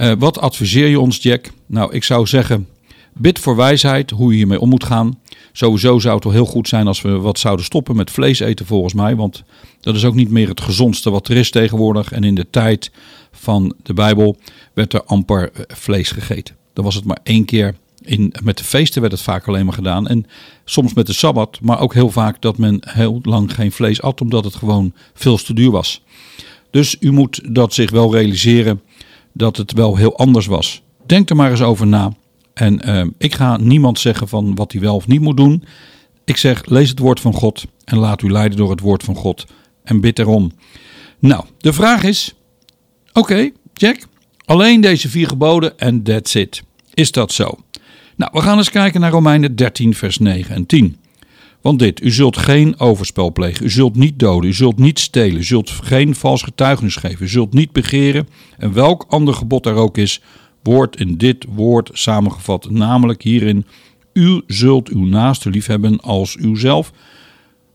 Uh, 0.00 0.12
wat 0.18 0.38
adviseer 0.38 0.88
je 0.88 1.00
ons, 1.00 1.22
Jack? 1.22 1.50
Nou, 1.66 1.92
ik 1.92 2.04
zou 2.04 2.26
zeggen, 2.26 2.68
bid 3.12 3.38
voor 3.38 3.56
wijsheid 3.56 4.10
hoe 4.10 4.30
je 4.30 4.36
hiermee 4.36 4.60
om 4.60 4.68
moet 4.68 4.84
gaan. 4.84 5.18
Sowieso 5.52 5.98
zou 5.98 6.14
het 6.14 6.24
wel 6.24 6.32
heel 6.32 6.46
goed 6.46 6.68
zijn 6.68 6.86
als 6.86 7.02
we 7.02 7.10
wat 7.10 7.38
zouden 7.38 7.64
stoppen 7.64 7.96
met 7.96 8.10
vlees 8.10 8.40
eten 8.40 8.66
volgens 8.66 8.94
mij. 8.94 9.16
Want 9.16 9.42
dat 9.80 9.94
is 9.94 10.04
ook 10.04 10.14
niet 10.14 10.30
meer 10.30 10.48
het 10.48 10.60
gezondste 10.60 11.10
wat 11.10 11.28
er 11.28 11.36
is 11.36 11.50
tegenwoordig. 11.50 12.12
En 12.12 12.24
in 12.24 12.34
de 12.34 12.46
tijd 12.50 12.90
van 13.32 13.74
de 13.82 13.94
Bijbel 13.94 14.36
werd 14.74 14.92
er 14.92 15.04
amper 15.04 15.50
eh, 15.52 15.62
vlees 15.76 16.10
gegeten. 16.10 16.56
Dan 16.72 16.84
was 16.84 16.94
het 16.94 17.04
maar 17.04 17.20
één 17.22 17.44
keer 17.44 17.74
In, 18.04 18.34
met 18.42 18.58
de 18.58 18.64
feesten 18.64 19.00
werd 19.00 19.12
het 19.12 19.22
vaak 19.22 19.48
alleen 19.48 19.64
maar 19.64 19.74
gedaan. 19.74 20.08
En 20.08 20.26
soms 20.64 20.94
met 20.94 21.06
de 21.06 21.12
sabbat, 21.12 21.58
maar 21.62 21.80
ook 21.80 21.94
heel 21.94 22.10
vaak 22.10 22.42
dat 22.42 22.58
men 22.58 22.80
heel 22.86 23.18
lang 23.22 23.54
geen 23.54 23.72
vlees 23.72 24.02
at, 24.02 24.20
omdat 24.20 24.44
het 24.44 24.54
gewoon 24.54 24.92
veel 25.14 25.36
te 25.36 25.54
duur 25.54 25.70
was. 25.70 26.02
Dus 26.70 26.96
u 27.00 27.12
moet 27.12 27.54
dat 27.54 27.74
zich 27.74 27.90
wel 27.90 28.14
realiseren 28.14 28.80
dat 29.32 29.56
het 29.56 29.72
wel 29.72 29.96
heel 29.96 30.16
anders 30.16 30.46
was. 30.46 30.82
Denk 31.06 31.30
er 31.30 31.36
maar 31.36 31.50
eens 31.50 31.62
over 31.62 31.86
na. 31.86 32.12
En 32.54 32.88
uh, 32.88 33.06
ik 33.18 33.34
ga 33.34 33.56
niemand 33.56 33.98
zeggen 33.98 34.28
van 34.28 34.54
wat 34.54 34.72
hij 34.72 34.80
wel 34.80 34.94
of 34.94 35.06
niet 35.06 35.20
moet 35.20 35.36
doen. 35.36 35.64
Ik 36.24 36.36
zeg, 36.36 36.66
lees 36.66 36.88
het 36.88 36.98
woord 36.98 37.20
van 37.20 37.32
God 37.32 37.64
en 37.84 37.98
laat 37.98 38.22
u 38.22 38.30
leiden 38.30 38.58
door 38.58 38.70
het 38.70 38.80
woord 38.80 39.02
van 39.02 39.14
God. 39.14 39.46
En 39.84 40.00
bid 40.00 40.18
erom. 40.18 40.52
Nou, 41.18 41.44
de 41.58 41.72
vraag 41.72 42.02
is, 42.02 42.34
oké, 43.12 43.50
Jack, 43.74 44.06
alleen 44.44 44.80
deze 44.80 45.08
vier 45.08 45.28
geboden 45.28 45.78
en 45.78 46.02
that's 46.02 46.34
it. 46.34 46.62
Is 46.94 47.12
dat 47.12 47.32
zo? 47.32 47.58
Nou, 48.16 48.30
we 48.34 48.40
gaan 48.40 48.58
eens 48.58 48.70
kijken 48.70 49.00
naar 49.00 49.10
Romeinen 49.10 49.56
13, 49.56 49.94
vers 49.94 50.18
9 50.18 50.54
en 50.54 50.66
10. 50.66 50.99
Want 51.60 51.78
dit, 51.78 52.02
u 52.02 52.10
zult 52.10 52.36
geen 52.36 52.78
overspel 52.78 53.32
plegen, 53.32 53.66
u 53.66 53.70
zult 53.70 53.96
niet 53.96 54.18
doden, 54.18 54.50
u 54.50 54.52
zult 54.52 54.78
niet 54.78 54.98
stelen, 54.98 55.36
u 55.36 55.44
zult 55.44 55.70
geen 55.70 56.14
vals 56.14 56.42
getuigenis 56.42 56.96
geven, 56.96 57.24
u 57.24 57.28
zult 57.28 57.52
niet 57.52 57.72
begeren. 57.72 58.28
En 58.58 58.72
welk 58.72 59.04
ander 59.08 59.34
gebod 59.34 59.66
er 59.66 59.74
ook 59.74 59.98
is, 59.98 60.22
wordt 60.62 61.00
in 61.00 61.16
dit 61.16 61.44
woord 61.48 61.90
samengevat, 61.92 62.70
namelijk 62.70 63.22
hierin, 63.22 63.66
u 64.12 64.42
zult 64.46 64.88
uw 64.88 65.04
naaste 65.04 65.50
liefhebben 65.50 66.00
als 66.00 66.36
uzelf. 66.36 66.92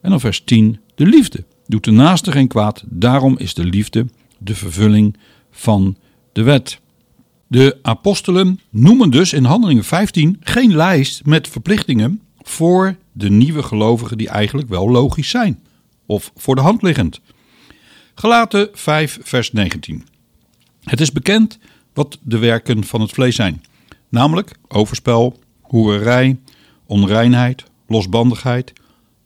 En 0.02 0.10
dan 0.10 0.20
vers 0.20 0.44
10, 0.44 0.80
de 0.96 1.06
liefde. 1.06 1.44
Doet 1.68 1.84
de 1.84 1.92
naaste 1.92 2.32
geen 2.32 2.48
kwaad, 2.48 2.84
daarom 2.86 3.38
is 3.38 3.54
de 3.54 3.66
liefde 3.66 4.06
de 4.38 4.56
vervulling 4.56 5.18
van 5.52 5.98
de 6.32 6.44
wet. 6.44 6.80
De 7.48 7.78
apostelen 7.82 8.60
noemen 8.70 9.10
dus 9.10 9.34
in 9.34 9.44
Handelingen 9.44 9.84
15 9.84 10.38
geen 10.40 10.76
lijst 10.76 11.26
met 11.26 11.48
verplichtingen 11.48 12.22
voor 12.42 12.96
de 13.18 13.30
nieuwe 13.30 13.64
gelovigen 13.64 14.18
die 14.18 14.30
eigenlijk 14.30 14.70
wel 14.70 14.90
logisch 14.90 15.30
zijn 15.30 15.64
of 16.06 16.32
voor 16.36 16.56
de 16.56 16.62
hand 16.62 16.82
liggend. 16.82 17.22
Gelaten 18.16 18.70
5 18.74 19.20
vers 19.22 19.52
19. 19.52 20.08
Het 20.84 21.02
is 21.02 21.12
bekend 21.12 21.60
wat 21.94 22.18
de 22.22 22.38
werken 22.38 22.84
van 22.84 23.02
het 23.02 23.12
vlees 23.12 23.36
zijn, 23.36 23.64
namelijk 24.10 24.52
overspel, 24.68 25.40
hoererij, 25.62 26.40
onreinheid, 26.86 27.64
losbandigheid, 27.88 28.74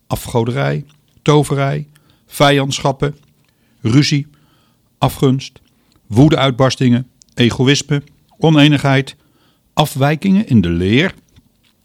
afgoderij, 0.07 0.85
toverij, 1.21 1.87
vijandschappen, 2.25 3.15
ruzie, 3.81 4.27
afgunst, 4.97 5.59
woedeuitbarstingen, 6.07 7.07
egoïsme, 7.33 8.03
oneenigheid, 8.37 9.15
afwijkingen 9.73 10.47
in 10.47 10.61
de 10.61 10.69
leer, 10.69 11.13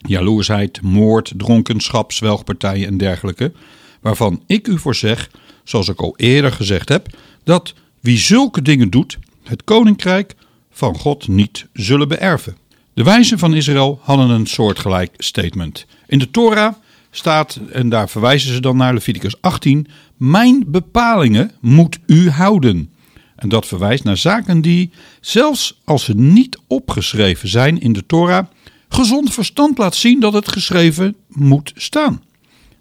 jaloersheid, 0.06 0.82
moord, 0.82 1.32
dronkenschap, 1.36 2.12
zwelgpartijen 2.12 2.86
en 2.86 2.96
dergelijke, 2.96 3.52
waarvan 4.00 4.42
ik 4.46 4.68
u 4.68 4.78
voor 4.78 4.94
zeg, 4.94 5.30
zoals 5.64 5.88
ik 5.88 6.00
al 6.00 6.14
eerder 6.16 6.52
gezegd 6.52 6.88
heb, 6.88 7.06
dat 7.44 7.74
wie 8.00 8.18
zulke 8.18 8.62
dingen 8.62 8.90
doet, 8.90 9.18
het 9.42 9.64
koninkrijk 9.64 10.34
van 10.70 10.98
God 10.98 11.28
niet 11.28 11.66
zullen 11.72 12.08
beërven. 12.08 12.56
De 12.94 13.02
wijzen 13.02 13.38
van 13.38 13.54
Israël 13.54 14.00
hadden 14.02 14.30
een 14.30 14.46
soortgelijk 14.46 15.14
statement. 15.16 15.86
In 16.06 16.18
de 16.18 16.30
Torah 16.30 16.74
staat, 17.10 17.60
en 17.72 17.88
daar 17.88 18.08
verwijzen 18.08 18.54
ze 18.54 18.60
dan 18.60 18.76
naar 18.76 18.94
Leviticus 18.94 19.40
18, 19.40 19.86
mijn 20.16 20.64
bepalingen 20.66 21.50
moet 21.60 21.98
u 22.06 22.30
houden. 22.30 22.90
En 23.36 23.48
dat 23.48 23.66
verwijst 23.66 24.04
naar 24.04 24.16
zaken 24.16 24.60
die, 24.60 24.90
zelfs 25.20 25.80
als 25.84 26.04
ze 26.04 26.14
niet 26.14 26.58
opgeschreven 26.66 27.48
zijn 27.48 27.80
in 27.80 27.92
de 27.92 28.06
Torah, 28.06 28.46
gezond 28.94 29.32
verstand 29.32 29.78
laat 29.78 29.94
zien 29.94 30.20
dat 30.20 30.32
het 30.32 30.48
geschreven 30.48 31.16
moet 31.28 31.72
staan. 31.76 32.22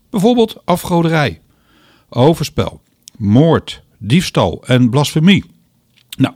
Bijvoorbeeld 0.10 0.56
afgoderij, 0.66 1.42
overspel, 2.10 2.82
moord, 3.18 3.82
diefstal 3.98 4.64
en 4.66 4.90
blasfemie. 4.90 5.44
Nou, 6.18 6.34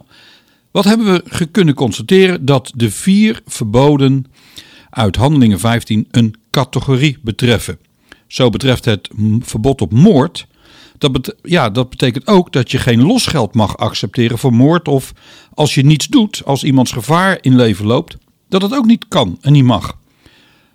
wat 0.71 0.83
hebben 0.83 1.05
we 1.05 1.45
kunnen 1.45 1.73
constateren? 1.73 2.45
Dat 2.45 2.71
de 2.75 2.91
vier 2.91 3.41
verboden 3.45 4.25
uit 4.89 5.15
Handelingen 5.15 5.59
15 5.59 6.07
een 6.11 6.35
categorie 6.51 7.17
betreffen. 7.21 7.79
Zo 8.27 8.49
betreft 8.49 8.85
het 8.85 9.09
verbod 9.39 9.81
op 9.81 9.91
moord. 9.91 10.47
Dat, 10.97 11.35
ja, 11.41 11.69
dat 11.69 11.89
betekent 11.89 12.27
ook 12.27 12.53
dat 12.53 12.71
je 12.71 12.77
geen 12.77 13.01
losgeld 13.01 13.53
mag 13.53 13.77
accepteren 13.77 14.37
voor 14.37 14.53
moord. 14.53 14.87
Of 14.87 15.13
als 15.53 15.75
je 15.75 15.85
niets 15.85 16.07
doet, 16.07 16.41
als 16.45 16.63
iemands 16.63 16.91
gevaar 16.91 17.37
in 17.41 17.55
leven 17.55 17.85
loopt, 17.85 18.17
dat 18.49 18.62
het 18.62 18.73
ook 18.73 18.86
niet 18.86 19.07
kan 19.07 19.38
en 19.41 19.51
niet 19.51 19.63
mag. 19.63 19.97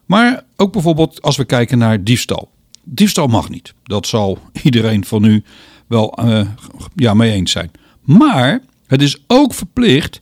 Maar 0.06 0.44
ook 0.56 0.72
bijvoorbeeld 0.72 1.22
als 1.22 1.36
we 1.36 1.44
kijken 1.44 1.78
naar 1.78 2.04
diefstal. 2.04 2.50
Diefstal 2.84 3.26
mag 3.26 3.48
niet. 3.48 3.74
Dat 3.82 4.06
zal 4.06 4.38
iedereen 4.62 5.04
van 5.04 5.24
u 5.24 5.44
wel 5.86 6.18
uh, 6.24 6.46
ja, 6.94 7.14
mee 7.14 7.32
eens 7.32 7.50
zijn. 7.50 7.70
Maar 8.02 8.60
het 8.86 9.02
is 9.02 9.24
ook 9.26 9.54
verplicht 9.54 10.20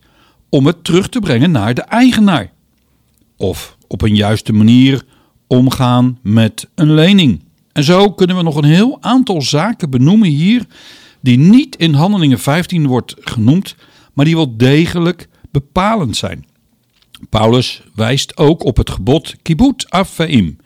om 0.49 0.65
het 0.65 0.83
terug 0.83 1.09
te 1.09 1.19
brengen 1.19 1.51
naar 1.51 1.73
de 1.73 1.81
eigenaar. 1.81 2.51
Of 3.37 3.77
op 3.87 4.01
een 4.01 4.15
juiste 4.15 4.53
manier 4.53 5.05
omgaan 5.47 6.19
met 6.21 6.69
een 6.75 6.93
lening. 6.93 7.43
En 7.71 7.83
zo 7.83 8.11
kunnen 8.11 8.35
we 8.35 8.43
nog 8.43 8.55
een 8.55 8.63
heel 8.63 8.97
aantal 9.01 9.41
zaken 9.41 9.89
benoemen 9.89 10.29
hier 10.29 10.65
die 11.21 11.37
niet 11.37 11.75
in 11.75 11.93
Handelingen 11.93 12.39
15 12.39 12.87
wordt 12.87 13.15
genoemd, 13.19 13.75
maar 14.13 14.25
die 14.25 14.35
wel 14.35 14.57
degelijk 14.57 15.29
bepalend 15.51 16.17
zijn. 16.17 16.45
Paulus 17.29 17.83
wijst 17.95 18.37
ook 18.37 18.63
op 18.63 18.77
het 18.77 18.89
gebod 18.89 19.35
kibbut 19.41 19.89
affaim. 19.89 20.57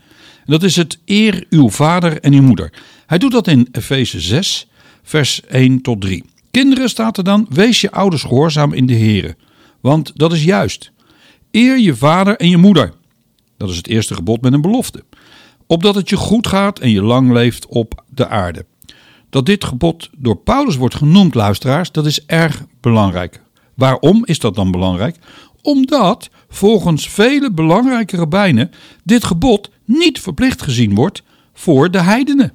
Dat 0.45 0.63
is 0.63 0.75
het 0.75 0.99
eer 1.05 1.45
uw 1.49 1.69
vader 1.69 2.19
en 2.19 2.33
uw 2.33 2.41
moeder. 2.41 2.73
Hij 3.05 3.17
doet 3.17 3.31
dat 3.31 3.47
in 3.47 3.67
Efeze 3.71 4.19
6, 4.19 4.67
vers 5.03 5.41
1 5.45 5.81
tot 5.81 6.01
3. 6.01 6.23
Kinderen 6.51 6.89
staat 6.89 7.17
er 7.17 7.23
dan, 7.23 7.47
wees 7.49 7.81
je 7.81 7.91
ouders 7.91 8.21
gehoorzaam 8.21 8.73
in 8.73 8.85
de 8.85 8.95
Here, 8.95 9.35
want 9.81 10.11
dat 10.15 10.33
is 10.33 10.43
juist. 10.43 10.91
Eer 11.51 11.79
je 11.79 11.95
vader 11.95 12.37
en 12.37 12.49
je 12.49 12.57
moeder. 12.57 12.93
Dat 13.57 13.69
is 13.69 13.77
het 13.77 13.87
eerste 13.87 14.13
gebod 14.13 14.41
met 14.41 14.53
een 14.53 14.61
belofte. 14.61 15.03
Opdat 15.67 15.95
het 15.95 16.09
je 16.09 16.17
goed 16.17 16.47
gaat 16.47 16.79
en 16.79 16.89
je 16.89 17.01
lang 17.01 17.31
leeft 17.31 17.65
op 17.65 18.03
de 18.09 18.27
aarde. 18.27 18.65
Dat 19.29 19.45
dit 19.45 19.63
gebod 19.63 20.09
door 20.17 20.37
Paulus 20.37 20.75
wordt 20.75 20.95
genoemd, 20.95 21.35
luisteraars, 21.35 21.91
dat 21.91 22.05
is 22.05 22.25
erg 22.25 22.65
belangrijk. 22.81 23.41
Waarom 23.73 24.25
is 24.25 24.39
dat 24.39 24.55
dan 24.55 24.71
belangrijk? 24.71 25.17
Omdat 25.65 26.29
volgens 26.49 27.09
vele 27.09 27.51
belangrijke 27.51 28.17
rabbijnen 28.17 28.71
dit 29.03 29.23
gebod 29.23 29.69
niet 29.85 30.19
verplicht 30.19 30.61
gezien 30.61 30.95
wordt 30.95 31.23
voor 31.53 31.91
de 31.91 32.01
heidenen. 32.01 32.53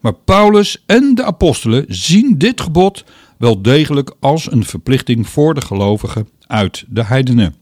Maar 0.00 0.14
Paulus 0.14 0.82
en 0.86 1.14
de 1.14 1.24
apostelen 1.24 1.84
zien 1.88 2.38
dit 2.38 2.60
gebod 2.60 3.04
wel 3.38 3.62
degelijk 3.62 4.14
als 4.20 4.52
een 4.52 4.64
verplichting 4.64 5.28
voor 5.28 5.54
de 5.54 5.60
gelovigen 5.60 6.28
uit 6.46 6.84
de 6.88 7.04
heidenen. 7.04 7.54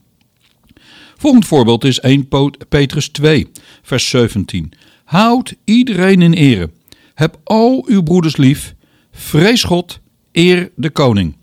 Volgend 1.17 1.47
voorbeeld 1.47 1.85
is 1.85 2.01
1 2.01 2.29
Petrus 2.69 3.09
2, 3.09 3.49
vers 3.83 4.09
17. 4.09 4.73
Houd 5.05 5.55
iedereen 5.65 6.23
in 6.23 6.33
ere. 6.33 6.71
Heb 7.15 7.41
al 7.45 7.85
uw 7.87 8.03
broeders 8.03 8.37
lief. 8.37 8.75
Vrees 9.13 9.63
God, 9.65 10.01
eer 10.33 10.71
de 10.77 10.91
koning. 10.91 11.37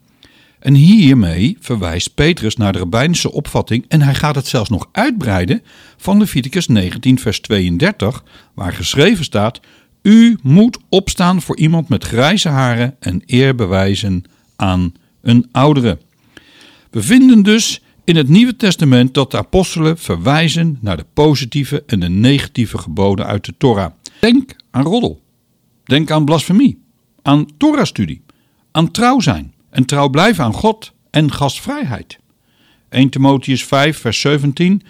En 0.65 0.73
hiermee 0.73 1.57
verwijst 1.59 2.13
Petrus 2.13 2.55
naar 2.55 2.73
de 2.73 2.79
rabbijnse 2.79 3.31
opvatting 3.31 3.85
en 3.87 4.01
hij 4.01 4.15
gaat 4.15 4.35
het 4.35 4.47
zelfs 4.47 4.69
nog 4.69 4.89
uitbreiden 4.91 5.61
van 5.97 6.17
Leviticus 6.17 6.67
19 6.67 7.19
vers 7.19 7.39
32, 7.39 8.23
waar 8.53 8.73
geschreven 8.73 9.23
staat: 9.23 9.59
U 10.01 10.37
moet 10.43 10.77
opstaan 10.89 11.41
voor 11.41 11.57
iemand 11.57 11.89
met 11.89 12.03
grijze 12.03 12.49
haren 12.49 12.95
en 12.99 13.21
eer 13.25 13.55
bewijzen 13.55 14.23
aan 14.55 14.93
een 15.21 15.47
oudere. 15.51 15.97
We 16.91 17.01
vinden 17.01 17.43
dus 17.43 17.81
in 18.03 18.15
het 18.15 18.27
Nieuwe 18.27 18.55
Testament 18.55 19.13
dat 19.13 19.31
de 19.31 19.37
apostelen 19.37 19.97
verwijzen 19.97 20.77
naar 20.81 20.97
de 20.97 21.05
positieve 21.13 21.83
en 21.85 21.99
de 21.99 22.09
negatieve 22.09 22.77
geboden 22.77 23.25
uit 23.25 23.45
de 23.45 23.53
Torah. 23.57 23.91
Denk 24.19 24.55
aan 24.71 24.83
roddel. 24.83 25.21
Denk 25.83 26.11
aan 26.11 26.25
blasfemie. 26.25 26.83
Aan 27.21 27.45
Torah-studie. 27.57 28.21
Aan 28.71 28.91
trouw 28.91 29.19
zijn 29.19 29.53
en 29.75 29.85
trouw 29.85 30.09
blijven 30.09 30.43
aan 30.43 30.53
God 30.53 30.93
en 31.09 31.31
gastvrijheid. 31.31 32.19
1 32.89 33.09
Timotheus 33.09 33.65
5, 33.65 33.97
vers 33.97 34.19
17. 34.19 34.81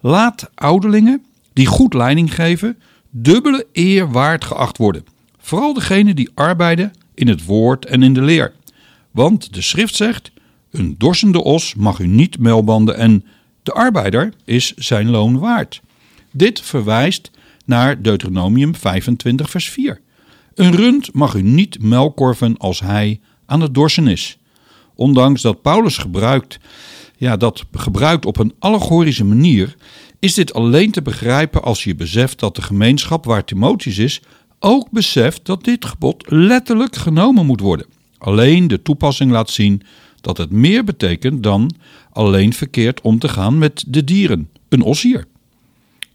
Laat 0.00 0.50
ouderlingen 0.54 1.24
die 1.52 1.66
goed 1.66 1.94
leiding 1.94 2.34
geven, 2.34 2.78
dubbele 3.10 3.66
eer 3.72 4.10
waard 4.10 4.44
geacht 4.44 4.78
worden. 4.78 5.04
Vooral 5.38 5.74
degenen 5.74 6.16
die 6.16 6.30
arbeiden 6.34 6.92
in 7.14 7.28
het 7.28 7.44
woord 7.44 7.86
en 7.86 8.02
in 8.02 8.14
de 8.14 8.22
leer. 8.22 8.52
Want 9.10 9.54
de 9.54 9.62
schrift 9.62 9.94
zegt: 9.94 10.32
Een 10.70 10.94
dorsende 10.98 11.44
os 11.44 11.74
mag 11.74 11.98
u 11.98 12.06
niet 12.06 12.38
melbanden 12.38 12.96
en 12.96 13.24
de 13.62 13.72
arbeider 13.72 14.32
is 14.44 14.74
zijn 14.74 15.10
loon 15.10 15.38
waard. 15.38 15.80
Dit 16.30 16.60
verwijst 16.60 17.30
naar 17.64 18.02
Deuteronomium 18.02 18.74
25, 18.74 19.50
vers 19.50 19.68
4. 19.68 20.00
Een 20.54 20.74
rund 20.74 21.14
mag 21.14 21.34
u 21.34 21.42
niet 21.42 21.82
melkorven 21.82 22.56
als 22.56 22.80
hij 22.80 23.20
aan 23.50 23.60
het 23.60 23.74
dorsen 23.74 24.06
is. 24.06 24.38
Ondanks 24.94 25.42
dat 25.42 25.62
Paulus 25.62 25.98
gebruikt 25.98 26.58
ja, 27.20 27.36
dat 27.36 27.64
gebruikt 27.72 28.26
op 28.26 28.38
een 28.38 28.54
allegorische 28.58 29.24
manier, 29.24 29.76
is 30.18 30.34
dit 30.34 30.52
alleen 30.52 30.90
te 30.90 31.02
begrijpen 31.02 31.62
als 31.62 31.84
je 31.84 31.94
beseft 31.94 32.38
dat 32.38 32.56
de 32.56 32.62
gemeenschap 32.62 33.24
waar 33.24 33.44
Timotheus 33.44 33.98
is 33.98 34.20
ook 34.58 34.90
beseft 34.90 35.44
dat 35.46 35.64
dit 35.64 35.84
gebod 35.84 36.30
letterlijk 36.30 36.96
genomen 36.96 37.46
moet 37.46 37.60
worden. 37.60 37.86
Alleen 38.18 38.68
de 38.68 38.82
toepassing 38.82 39.30
laat 39.30 39.50
zien 39.50 39.82
dat 40.20 40.36
het 40.36 40.50
meer 40.50 40.84
betekent 40.84 41.42
dan 41.42 41.74
alleen 42.12 42.52
verkeerd 42.52 43.00
om 43.00 43.18
te 43.18 43.28
gaan 43.28 43.58
met 43.58 43.84
de 43.86 44.04
dieren, 44.04 44.48
een 44.68 44.82
ossier. 44.82 45.26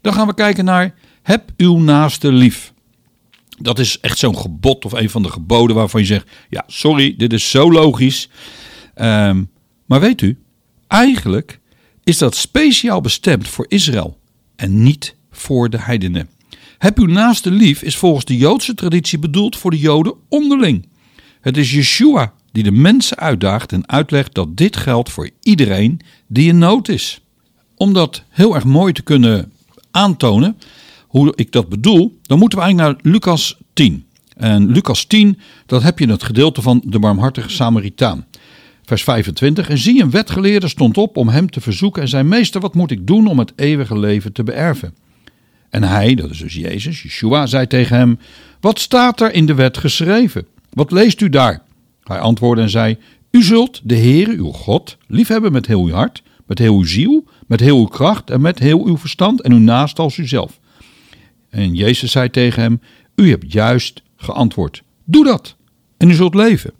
Dan 0.00 0.12
gaan 0.12 0.26
we 0.26 0.34
kijken 0.34 0.64
naar 0.64 0.94
heb 1.22 1.50
uw 1.56 1.78
naaste 1.78 2.32
lief. 2.32 2.72
Dat 3.58 3.78
is 3.78 4.00
echt 4.00 4.18
zo'n 4.18 4.38
gebod 4.38 4.84
of 4.84 4.92
een 4.92 5.10
van 5.10 5.22
de 5.22 5.30
geboden 5.30 5.76
waarvan 5.76 6.00
je 6.00 6.06
zegt: 6.06 6.28
ja, 6.48 6.64
sorry, 6.66 7.14
dit 7.16 7.32
is 7.32 7.50
zo 7.50 7.72
logisch. 7.72 8.28
Ehm, 8.94 9.42
maar 9.86 10.00
weet 10.00 10.20
u, 10.22 10.38
eigenlijk 10.86 11.60
is 12.04 12.18
dat 12.18 12.36
speciaal 12.36 13.00
bestemd 13.00 13.48
voor 13.48 13.66
Israël 13.68 14.18
en 14.56 14.82
niet 14.82 15.14
voor 15.30 15.70
de 15.70 15.80
heidenen. 15.80 16.28
Heb 16.78 16.98
uw 16.98 17.06
naaste 17.06 17.50
lief 17.50 17.82
is 17.82 17.96
volgens 17.96 18.24
de 18.24 18.36
Joodse 18.36 18.74
traditie 18.74 19.18
bedoeld 19.18 19.56
voor 19.56 19.70
de 19.70 19.78
Joden 19.78 20.14
onderling. 20.28 20.88
Het 21.40 21.56
is 21.56 21.72
Yeshua 21.72 22.32
die 22.52 22.62
de 22.62 22.70
mensen 22.70 23.16
uitdaagt 23.16 23.72
en 23.72 23.88
uitlegt 23.88 24.34
dat 24.34 24.56
dit 24.56 24.76
geldt 24.76 25.10
voor 25.10 25.30
iedereen 25.42 26.00
die 26.26 26.48
in 26.48 26.58
nood 26.58 26.88
is. 26.88 27.20
Om 27.74 27.92
dat 27.92 28.22
heel 28.28 28.54
erg 28.54 28.64
mooi 28.64 28.92
te 28.92 29.02
kunnen 29.02 29.52
aantonen, 29.90 30.56
hoe 31.16 31.32
ik 31.34 31.52
dat 31.52 31.68
bedoel, 31.68 32.18
dan 32.22 32.38
moeten 32.38 32.58
we 32.58 32.64
eigenlijk 32.64 33.02
naar 33.02 33.12
Lucas 33.12 33.58
10. 33.72 34.04
En 34.36 34.70
Lucas 34.70 35.04
10, 35.04 35.38
dat 35.66 35.82
heb 35.82 35.98
je 35.98 36.04
in 36.04 36.10
het 36.10 36.22
gedeelte 36.22 36.62
van 36.62 36.82
de 36.84 36.98
barmhartige 36.98 37.50
Samaritaan. 37.50 38.26
Vers 38.84 39.02
25. 39.02 39.68
En 39.68 39.78
zie, 39.78 40.02
een 40.02 40.10
wetgeleerde 40.10 40.68
stond 40.68 40.98
op 40.98 41.16
om 41.16 41.28
hem 41.28 41.50
te 41.50 41.60
verzoeken 41.60 42.02
en 42.02 42.08
zei: 42.08 42.22
Meester, 42.22 42.60
wat 42.60 42.74
moet 42.74 42.90
ik 42.90 43.06
doen 43.06 43.26
om 43.26 43.38
het 43.38 43.52
eeuwige 43.56 43.98
leven 43.98 44.32
te 44.32 44.42
beërven? 44.42 44.94
En 45.70 45.82
hij, 45.82 46.14
dat 46.14 46.30
is 46.30 46.38
dus 46.38 46.54
Jezus, 46.54 47.02
Yeshua, 47.02 47.46
zei 47.46 47.66
tegen 47.66 47.96
hem: 47.96 48.18
Wat 48.60 48.78
staat 48.78 49.20
er 49.20 49.32
in 49.32 49.46
de 49.46 49.54
wet 49.54 49.78
geschreven? 49.78 50.46
Wat 50.70 50.90
leest 50.90 51.20
u 51.20 51.28
daar? 51.28 51.62
Hij 52.02 52.18
antwoordde 52.18 52.62
en 52.62 52.70
zei: 52.70 52.96
U 53.30 53.42
zult 53.42 53.80
de 53.84 53.96
Heere, 53.96 54.36
uw 54.36 54.50
God, 54.52 54.96
liefhebben 55.06 55.52
met 55.52 55.66
heel 55.66 55.84
uw 55.84 55.92
hart, 55.92 56.22
met 56.46 56.58
heel 56.58 56.76
uw 56.76 56.84
ziel, 56.84 57.24
met 57.46 57.60
heel 57.60 57.78
uw 57.78 57.86
kracht 57.86 58.30
en 58.30 58.40
met 58.40 58.58
heel 58.58 58.86
uw 58.86 58.98
verstand 58.98 59.40
en 59.40 59.52
uw 59.52 59.58
naast 59.58 59.98
als 59.98 60.16
uzelf. 60.16 60.58
En 61.56 61.74
Jezus 61.74 62.10
zei 62.10 62.30
tegen 62.30 62.62
hem: 62.62 62.80
U 63.14 63.30
hebt 63.30 63.52
juist 63.52 64.02
geantwoord. 64.16 64.82
Doe 65.04 65.24
dat 65.24 65.56
en 65.96 66.10
u 66.10 66.14
zult 66.14 66.34
leven. 66.34 66.72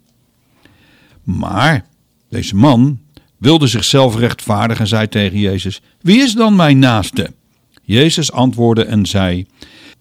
Maar 1.23 1.85
deze 2.29 2.55
man 2.55 2.99
wilde 3.37 3.67
zichzelf 3.67 4.15
rechtvaardigen 4.15 4.81
en 4.81 4.87
zei 4.87 5.07
tegen 5.07 5.39
Jezus: 5.39 5.81
Wie 6.01 6.21
is 6.21 6.33
dan 6.33 6.55
mijn 6.55 6.79
naaste? 6.79 7.31
Jezus 7.83 8.31
antwoordde 8.31 8.83
en 8.83 9.05
zei: 9.05 9.45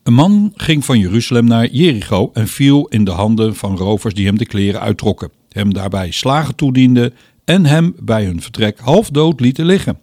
Een 0.03 0.15
man 0.15 0.53
ging 0.55 0.85
van 0.85 0.99
Jeruzalem 0.99 1.45
naar 1.45 1.67
Jericho 1.67 2.31
en 2.33 2.49
viel 2.49 2.87
in 2.87 3.05
de 3.05 3.11
handen 3.11 3.57
van 3.57 3.77
rovers 3.77 4.15
die 4.15 4.27
hem 4.27 4.39
de 4.39 4.47
kleren 4.47 4.81
uittrokken, 4.81 5.31
hem 5.51 5.75
daarbij 5.75 6.11
slagen 6.11 6.55
toedienden 6.55 7.15
en 7.45 7.67
hem 7.67 7.95
bij 7.99 8.25
hun 8.25 8.43
vertrek 8.43 8.79
half 8.79 9.11
dood 9.11 9.41
lieten 9.41 9.67
liggen. 9.67 9.99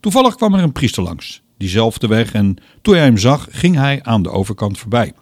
Toevallig 0.00 0.34
kwam 0.34 0.54
er 0.54 0.62
een 0.62 0.72
priester 0.72 1.02
langs, 1.02 1.42
diezelfde 1.56 2.06
weg, 2.06 2.32
en 2.32 2.56
toen 2.82 2.94
hij 2.94 3.04
hem 3.04 3.18
zag, 3.18 3.48
ging 3.50 3.74
hij 3.74 4.02
aan 4.02 4.22
de 4.22 4.30
overkant 4.30 4.78
voorbij. 4.78 5.12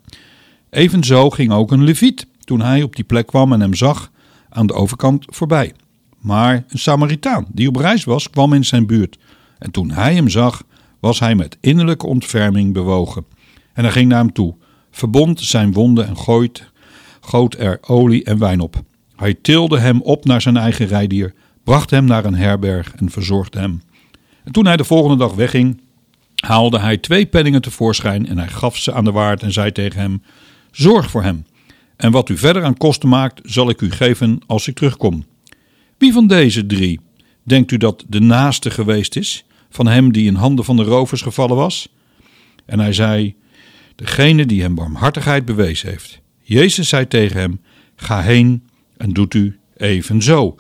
Evenzo 0.71 1.31
ging 1.31 1.53
ook 1.53 1.73
een 1.73 1.85
leviet, 1.85 2.27
toen 2.45 2.61
hij 2.61 2.83
op 2.83 2.97
die 2.97 3.05
plek 3.05 3.27
kwam 3.27 3.53
en 3.53 3.61
hem 3.61 3.75
zag, 3.75 4.11
aan 4.49 4.67
de 4.67 4.73
overkant 4.73 5.25
voorbij. 5.29 5.73
Maar 6.19 6.65
een 6.69 6.79
Samaritaan 6.79 7.47
die 7.53 7.69
op 7.69 7.77
reis 7.77 8.05
was, 8.05 8.31
kwam 8.31 8.53
in 8.53 8.65
zijn 8.65 8.87
buurt. 8.87 9.19
En 9.59 9.71
toen 9.71 9.91
hij 9.91 10.15
hem 10.15 10.29
zag, 10.29 10.63
was 11.01 11.21
hij 11.21 11.35
met 11.35 11.57
innerlijke 11.61 12.07
ontferming 12.07 12.73
bewogen. 12.73 13.25
En 13.73 13.83
hij 13.83 13.93
ging 13.93 14.09
naar 14.09 14.19
hem 14.19 14.33
toe, 14.33 14.55
verbond 14.91 15.41
zijn 15.41 15.73
wonden 15.73 16.07
en 16.07 16.17
gooit, 16.17 16.71
goot 17.21 17.59
er 17.59 17.79
olie 17.81 18.25
en 18.25 18.39
wijn 18.39 18.61
op. 18.61 18.83
Hij 19.17 19.35
tilde 19.35 19.79
hem 19.79 20.01
op 20.01 20.25
naar 20.25 20.41
zijn 20.41 20.57
eigen 20.57 20.87
rijdier, 20.87 21.35
bracht 21.65 21.91
hem 21.91 22.05
naar 22.05 22.25
een 22.25 22.35
herberg 22.35 22.95
en 22.95 23.11
verzorgde 23.11 23.59
hem. 23.59 23.83
En 24.45 24.53
toen 24.53 24.67
hij 24.67 24.77
de 24.77 24.85
volgende 24.85 25.17
dag 25.17 25.35
wegging, 25.35 25.81
haalde 26.45 26.79
hij 26.79 26.97
twee 26.97 27.27
penningen 27.27 27.63
tevoorschijn 27.63 28.27
en 28.27 28.39
hij 28.39 28.49
gaf 28.49 28.77
ze 28.77 28.93
aan 28.93 29.05
de 29.05 29.13
waard 29.13 29.43
en 29.43 29.53
zei 29.53 29.73
tegen 29.73 30.01
hem: 30.01 30.23
Zorg 30.71 31.11
voor 31.11 31.23
hem. 31.23 31.47
En 31.97 32.11
wat 32.11 32.29
u 32.29 32.37
verder 32.37 32.65
aan 32.65 32.77
kosten 32.77 33.09
maakt, 33.09 33.41
zal 33.43 33.69
ik 33.69 33.81
u 33.81 33.91
geven 33.91 34.41
als 34.47 34.69
ik 34.69 34.75
terugkom. 34.75 35.25
Wie 35.99 36.13
van 36.13 36.27
deze 36.27 36.67
drie 36.67 37.01
denkt 37.43 37.71
u 37.71 37.77
dat 37.77 38.05
de 38.09 38.21
naaste 38.21 38.71
geweest 38.71 39.17
is, 39.17 39.45
van 39.71 39.87
hem 39.87 40.13
die 40.13 40.27
in 40.27 40.35
handen 40.35 40.65
van 40.65 40.77
de 40.77 40.83
rovers 40.83 41.23
gevallen 41.23 41.57
was? 41.57 41.89
En 42.67 42.79
hij 42.79 42.93
zei: 42.93 43.35
Degene 43.97 44.47
die 44.47 44.63
hem 44.63 44.75
barmhartigheid 44.75 45.45
bewezen 45.45 45.89
heeft. 45.89 46.21
Jezus 46.43 46.89
zei 46.89 47.09
tegen 47.09 47.41
hem: 47.41 47.61
Ga 47.97 48.21
heen 48.23 48.63
en 48.97 49.13
doet 49.13 49.35
u 49.35 49.59
evenzo. 49.77 50.57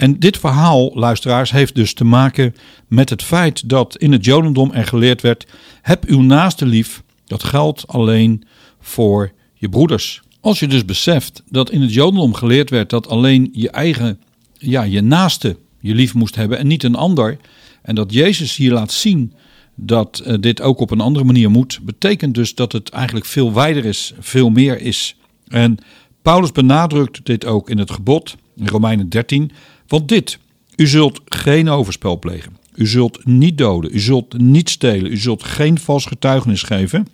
En 0.00 0.18
dit 0.18 0.38
verhaal, 0.38 0.90
luisteraars, 0.94 1.50
heeft 1.50 1.74
dus 1.74 1.94
te 1.94 2.04
maken 2.04 2.54
met 2.86 3.10
het 3.10 3.22
feit 3.22 3.68
dat 3.68 3.96
in 3.96 4.12
het 4.12 4.24
Jodendom 4.24 4.72
er 4.72 4.86
geleerd 4.86 5.20
werd: 5.20 5.46
heb 5.82 6.04
uw 6.04 6.20
naaste 6.20 6.66
lief. 6.66 7.02
Dat 7.26 7.44
geldt 7.44 7.86
alleen 7.86 8.42
voor 8.80 9.32
je 9.54 9.68
broeders. 9.68 10.22
Als 10.40 10.60
je 10.60 10.66
dus 10.66 10.84
beseft 10.84 11.42
dat 11.48 11.70
in 11.70 11.80
het 11.80 11.94
Jodendom 11.94 12.34
geleerd 12.34 12.70
werd 12.70 12.90
dat 12.90 13.08
alleen 13.08 13.48
je 13.52 13.70
eigen, 13.70 14.20
ja, 14.52 14.82
je 14.82 15.00
naaste 15.00 15.56
je 15.80 15.94
lief 15.94 16.14
moest 16.14 16.34
hebben 16.34 16.58
en 16.58 16.66
niet 16.66 16.82
een 16.82 16.94
ander, 16.94 17.36
en 17.82 17.94
dat 17.94 18.12
Jezus 18.12 18.56
hier 18.56 18.72
laat 18.72 18.92
zien 18.92 19.32
dat 19.74 20.22
uh, 20.26 20.34
dit 20.40 20.60
ook 20.60 20.80
op 20.80 20.90
een 20.90 21.00
andere 21.00 21.24
manier 21.24 21.50
moet, 21.50 21.78
betekent 21.82 22.34
dus 22.34 22.54
dat 22.54 22.72
het 22.72 22.88
eigenlijk 22.88 23.26
veel 23.26 23.52
wijder 23.52 23.84
is, 23.84 24.12
veel 24.18 24.50
meer 24.50 24.80
is. 24.80 25.16
En 25.48 25.78
Paulus 26.22 26.52
benadrukt 26.52 27.26
dit 27.26 27.44
ook 27.44 27.70
in 27.70 27.78
het 27.78 27.90
gebod, 27.90 28.36
in 28.56 28.68
Romeinen 28.68 29.08
13, 29.08 29.50
want 29.90 30.08
dit, 30.08 30.38
u 30.76 30.86
zult 30.86 31.20
geen 31.24 31.68
overspel 31.68 32.18
plegen, 32.18 32.56
u 32.74 32.86
zult 32.86 33.24
niet 33.24 33.58
doden, 33.58 33.94
u 33.94 33.98
zult 33.98 34.38
niet 34.38 34.70
stelen, 34.70 35.12
u 35.12 35.16
zult 35.16 35.42
geen 35.42 35.78
vals 35.78 36.06
getuigenis 36.06 36.62
geven, 36.62 37.06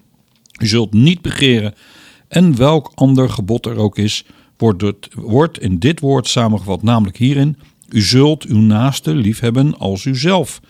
u 0.60 0.66
zult 0.66 0.92
niet 0.92 1.20
begeren. 1.22 1.74
En 2.28 2.56
welk 2.56 2.92
ander 2.94 3.30
gebod 3.30 3.66
er 3.66 3.76
ook 3.76 3.98
is, 3.98 4.24
wordt, 4.56 5.08
wordt 5.14 5.60
in 5.60 5.78
dit 5.78 6.00
woord 6.00 6.28
samengevat, 6.28 6.82
namelijk 6.82 7.16
hierin: 7.16 7.56
U 7.88 8.00
zult 8.00 8.44
uw 8.44 8.58
naaste 8.58 9.14
liefhebben 9.14 9.78
als 9.78 10.04
uzelf. 10.04 10.60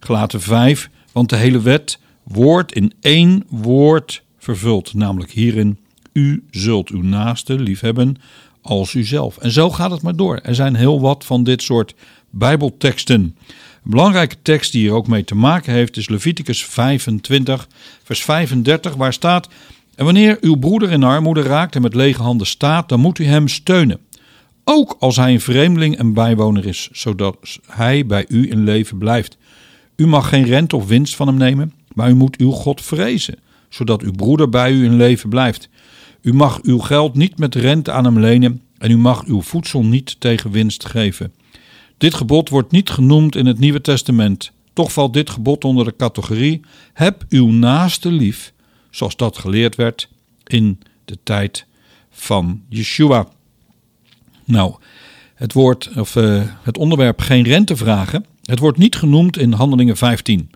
Gelaten 0.00 0.40
5, 0.40 0.90
want 1.12 1.28
de 1.28 1.36
hele 1.36 1.60
wet 1.60 1.98
wordt 2.22 2.72
in 2.72 2.92
één 3.00 3.44
woord 3.48 4.22
vervuld, 4.38 4.94
namelijk 4.94 5.30
hierin: 5.30 5.78
U 6.12 6.44
zult 6.50 6.88
uw 6.88 7.02
naaste 7.02 7.54
liefhebben 7.58 8.16
als 8.66 8.94
uzelf. 8.94 9.36
En 9.36 9.50
zo 9.50 9.70
gaat 9.70 9.90
het 9.90 10.02
maar 10.02 10.16
door. 10.16 10.38
Er 10.42 10.54
zijn 10.54 10.74
heel 10.74 11.00
wat 11.00 11.24
van 11.24 11.44
dit 11.44 11.62
soort 11.62 11.94
Bijbelteksten. 12.30 13.20
Een 13.20 13.90
belangrijke 13.90 14.36
tekst 14.42 14.72
die 14.72 14.80
hier 14.80 14.92
ook 14.92 15.06
mee 15.06 15.24
te 15.24 15.34
maken 15.34 15.72
heeft 15.72 15.96
is 15.96 16.08
Leviticus 16.08 16.64
25, 16.64 17.68
vers 18.02 18.22
35, 18.22 18.94
waar 18.94 19.12
staat: 19.12 19.48
en 19.96 20.04
wanneer 20.04 20.38
uw 20.40 20.56
broeder 20.56 20.90
in 20.90 21.02
armoede 21.02 21.42
raakt 21.42 21.74
en 21.74 21.82
met 21.82 21.94
lege 21.94 22.22
handen 22.22 22.46
staat, 22.46 22.88
dan 22.88 23.00
moet 23.00 23.18
u 23.18 23.24
hem 23.24 23.48
steunen. 23.48 23.98
Ook 24.64 24.96
als 24.98 25.16
hij 25.16 25.32
een 25.32 25.40
vreemdeling 25.40 25.98
en 25.98 26.12
bijwoner 26.12 26.66
is, 26.66 26.88
zodat 26.92 27.58
hij 27.66 28.06
bij 28.06 28.24
u 28.28 28.50
in 28.50 28.64
leven 28.64 28.98
blijft. 28.98 29.36
U 29.96 30.06
mag 30.06 30.28
geen 30.28 30.44
rente 30.44 30.76
of 30.76 30.86
winst 30.86 31.16
van 31.16 31.26
hem 31.26 31.36
nemen, 31.36 31.72
maar 31.92 32.10
u 32.10 32.14
moet 32.14 32.36
uw 32.36 32.50
God 32.50 32.82
vrezen, 32.82 33.38
zodat 33.68 34.02
uw 34.02 34.12
broeder 34.12 34.48
bij 34.48 34.72
u 34.72 34.84
in 34.84 34.96
leven 34.96 35.28
blijft. 35.28 35.68
U 36.26 36.34
mag 36.34 36.62
uw 36.62 36.78
geld 36.78 37.14
niet 37.14 37.38
met 37.38 37.54
rente 37.54 37.92
aan 37.92 38.04
hem 38.04 38.18
lenen 38.18 38.62
en 38.78 38.90
u 38.90 38.96
mag 38.96 39.24
uw 39.24 39.42
voedsel 39.42 39.84
niet 39.84 40.20
tegen 40.20 40.50
winst 40.50 40.84
geven. 40.84 41.32
Dit 41.96 42.14
gebod 42.14 42.48
wordt 42.48 42.72
niet 42.72 42.90
genoemd 42.90 43.36
in 43.36 43.46
het 43.46 43.58
Nieuwe 43.58 43.80
Testament. 43.80 44.52
Toch 44.72 44.92
valt 44.92 45.12
dit 45.12 45.30
gebod 45.30 45.64
onder 45.64 45.84
de 45.84 45.96
categorie: 45.96 46.60
heb 46.92 47.24
uw 47.28 47.50
naaste 47.50 48.10
lief 48.10 48.52
zoals 48.90 49.16
dat 49.16 49.38
geleerd 49.38 49.74
werd 49.74 50.08
in 50.44 50.78
de 51.04 51.18
tijd 51.22 51.66
van 52.10 52.62
Yeshua. 52.68 53.28
Nou, 54.44 54.74
het, 55.34 55.52
woord, 55.52 55.90
of, 55.96 56.16
uh, 56.16 56.42
het 56.62 56.78
onderwerp 56.78 57.20
geen 57.20 57.44
rentevragen, 57.44 58.24
het 58.42 58.58
wordt 58.58 58.78
niet 58.78 58.96
genoemd 58.96 59.38
in 59.38 59.52
Handelingen 59.52 59.96
15. 59.96 60.50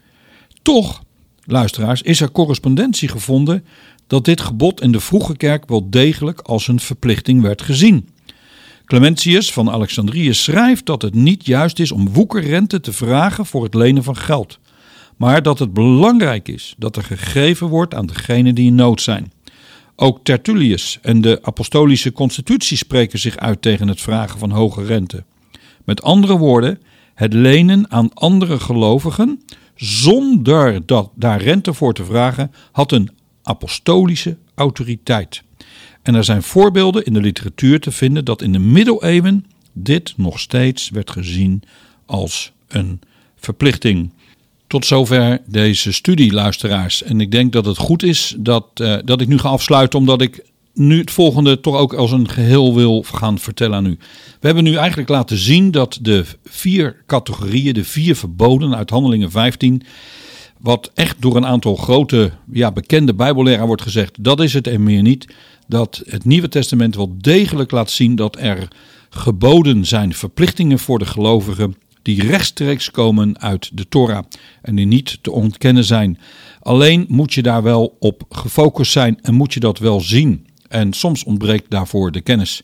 Toch, 0.62 1.02
luisteraars, 1.44 2.02
is 2.02 2.20
er 2.20 2.32
correspondentie 2.32 3.08
gevonden 3.08 3.64
dat 4.10 4.24
dit 4.24 4.40
gebod 4.40 4.80
in 4.80 4.92
de 4.92 5.00
vroege 5.00 5.36
kerk 5.36 5.68
wel 5.68 5.90
degelijk 5.90 6.40
als 6.40 6.68
een 6.68 6.80
verplichting 6.80 7.42
werd 7.42 7.62
gezien. 7.62 8.08
Clementius 8.84 9.52
van 9.52 9.70
Alexandrië 9.70 10.34
schrijft 10.34 10.86
dat 10.86 11.02
het 11.02 11.14
niet 11.14 11.46
juist 11.46 11.78
is 11.78 11.92
om 11.92 12.12
woekerrente 12.12 12.80
te 12.80 12.92
vragen 12.92 13.46
voor 13.46 13.64
het 13.64 13.74
lenen 13.74 14.02
van 14.02 14.16
geld 14.16 14.58
maar 15.20 15.42
dat 15.42 15.58
het 15.58 15.72
belangrijk 15.72 16.48
is 16.48 16.74
dat 16.78 16.96
er 16.96 17.02
gegeven 17.02 17.68
wordt 17.68 17.94
aan 17.94 18.06
degenen 18.06 18.54
die 18.54 18.66
in 18.66 18.74
nood 18.74 19.00
zijn. 19.00 19.32
Ook 19.96 20.18
Tertullius 20.22 20.98
en 21.02 21.20
de 21.20 21.38
apostolische 21.42 22.12
constitutie 22.12 22.76
spreken 22.76 23.18
zich 23.18 23.36
uit 23.36 23.62
tegen 23.62 23.88
het 23.88 24.00
vragen 24.00 24.38
van 24.38 24.50
hoge 24.50 24.84
rente. 24.84 25.24
Met 25.84 26.02
andere 26.02 26.36
woorden, 26.36 26.80
het 27.14 27.32
lenen 27.32 27.90
aan 27.90 28.14
andere 28.14 28.60
gelovigen 28.60 29.42
zonder 29.74 30.86
dat 30.86 31.10
daar 31.14 31.42
rente 31.42 31.74
voor 31.74 31.94
te 31.94 32.04
vragen, 32.04 32.52
had 32.72 32.92
een 32.92 33.10
apostolische 33.50 34.36
autoriteit. 34.54 35.42
En 36.02 36.14
er 36.14 36.24
zijn 36.24 36.42
voorbeelden 36.42 37.04
in 37.04 37.12
de 37.12 37.20
literatuur 37.20 37.80
te 37.80 37.90
vinden 37.90 38.24
dat 38.24 38.42
in 38.42 38.52
de 38.52 38.58
middeleeuwen 38.58 39.46
dit 39.72 40.14
nog 40.16 40.40
steeds 40.40 40.90
werd 40.90 41.10
gezien 41.10 41.62
als 42.06 42.52
een 42.68 43.00
verplichting. 43.36 44.12
Tot 44.66 44.86
zover 44.86 45.40
deze 45.46 45.92
studie, 45.92 46.32
luisteraars. 46.32 47.02
En 47.02 47.20
ik 47.20 47.30
denk 47.30 47.52
dat 47.52 47.64
het 47.64 47.76
goed 47.78 48.02
is 48.02 48.34
dat, 48.38 48.66
uh, 48.80 48.96
dat 49.04 49.20
ik 49.20 49.28
nu 49.28 49.38
ga 49.38 49.48
afsluiten, 49.48 49.98
omdat 49.98 50.20
ik 50.22 50.44
nu 50.74 50.98
het 50.98 51.10
volgende 51.10 51.60
toch 51.60 51.76
ook 51.76 51.92
als 51.92 52.12
een 52.12 52.28
geheel 52.28 52.74
wil 52.74 53.02
gaan 53.02 53.38
vertellen 53.38 53.76
aan 53.76 53.86
u. 53.86 53.98
We 54.40 54.46
hebben 54.46 54.64
nu 54.64 54.74
eigenlijk 54.74 55.08
laten 55.08 55.36
zien 55.36 55.70
dat 55.70 55.98
de 56.02 56.24
vier 56.44 57.02
categorieën, 57.06 57.74
de 57.74 57.84
vier 57.84 58.16
verboden 58.16 58.74
uit 58.74 58.90
Handelingen 58.90 59.30
15, 59.30 59.82
wat 60.60 60.90
echt 60.94 61.16
door 61.22 61.36
een 61.36 61.46
aantal 61.46 61.76
grote, 61.76 62.30
ja, 62.52 62.72
bekende 62.72 63.14
Bijbelleraar 63.14 63.66
wordt 63.66 63.82
gezegd, 63.82 64.24
dat 64.24 64.40
is 64.40 64.52
het 64.52 64.66
en 64.66 64.82
meer 64.82 65.02
niet. 65.02 65.34
Dat 65.66 66.02
het 66.06 66.24
Nieuwe 66.24 66.48
Testament 66.48 66.96
wel 66.96 67.14
degelijk 67.18 67.70
laat 67.70 67.90
zien 67.90 68.16
dat 68.16 68.36
er 68.38 68.68
geboden 69.10 69.86
zijn, 69.86 70.14
verplichtingen 70.14 70.78
voor 70.78 70.98
de 70.98 71.06
gelovigen, 71.06 71.74
die 72.02 72.22
rechtstreeks 72.22 72.90
komen 72.90 73.40
uit 73.40 73.70
de 73.72 73.88
Torah 73.88 74.24
en 74.62 74.74
die 74.74 74.86
niet 74.86 75.18
te 75.22 75.30
ontkennen 75.30 75.84
zijn. 75.84 76.18
Alleen 76.62 77.04
moet 77.08 77.34
je 77.34 77.42
daar 77.42 77.62
wel 77.62 77.96
op 77.98 78.22
gefocust 78.28 78.92
zijn 78.92 79.18
en 79.22 79.34
moet 79.34 79.54
je 79.54 79.60
dat 79.60 79.78
wel 79.78 80.00
zien. 80.00 80.46
En 80.68 80.92
soms 80.92 81.24
ontbreekt 81.24 81.70
daarvoor 81.70 82.12
de 82.12 82.20
kennis. 82.20 82.62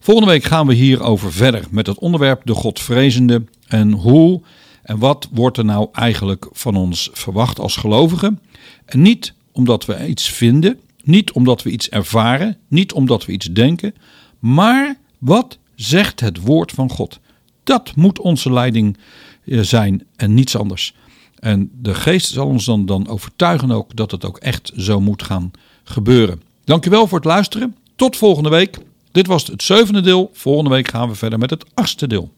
Volgende 0.00 0.30
week 0.30 0.44
gaan 0.44 0.66
we 0.66 0.74
hierover 0.74 1.32
verder 1.32 1.64
met 1.70 1.86
het 1.86 1.98
onderwerp 1.98 2.40
de 2.44 2.54
Godvrezende 2.54 3.44
en 3.68 3.92
hoe 3.92 4.42
en 4.90 4.98
wat 4.98 5.28
wordt 5.32 5.58
er 5.58 5.64
nou 5.64 5.88
eigenlijk 5.92 6.48
van 6.52 6.76
ons 6.76 7.10
verwacht 7.12 7.58
als 7.58 7.76
gelovigen. 7.76 8.40
En 8.84 9.02
niet 9.02 9.34
omdat 9.52 9.84
we 9.84 10.06
iets 10.06 10.28
vinden, 10.28 10.80
niet 11.02 11.32
omdat 11.32 11.62
we 11.62 11.70
iets 11.70 11.88
ervaren, 11.88 12.56
niet 12.68 12.92
omdat 12.92 13.24
we 13.24 13.32
iets 13.32 13.46
denken, 13.46 13.94
maar 14.38 14.96
wat 15.18 15.58
zegt 15.74 16.20
het 16.20 16.40
woord 16.40 16.72
van 16.72 16.90
God? 16.90 17.20
Dat 17.64 17.96
moet 17.96 18.18
onze 18.18 18.52
leiding 18.52 18.98
eh, 19.44 19.60
zijn 19.60 20.06
en 20.16 20.34
niets 20.34 20.56
anders. 20.56 20.94
En 21.38 21.70
de 21.82 21.94
geest 21.94 22.32
zal 22.32 22.46
ons 22.46 22.64
dan, 22.64 22.86
dan 22.86 23.08
overtuigen 23.08 23.70
ook 23.70 23.96
dat 23.96 24.10
het 24.10 24.24
ook 24.24 24.38
echt 24.38 24.72
zo 24.76 25.00
moet 25.00 25.22
gaan 25.22 25.50
gebeuren. 25.84 26.42
Dankjewel 26.64 27.06
voor 27.06 27.18
het 27.18 27.26
luisteren. 27.26 27.76
Tot 27.96 28.16
volgende 28.16 28.48
week. 28.48 28.78
Dit 29.12 29.26
was 29.26 29.46
het 29.46 29.62
zevende 29.62 30.00
deel. 30.00 30.30
Volgende 30.32 30.70
week 30.70 30.88
gaan 30.88 31.08
we 31.08 31.14
verder 31.14 31.38
met 31.38 31.50
het 31.50 31.64
achtste 31.74 32.06
deel. 32.06 32.32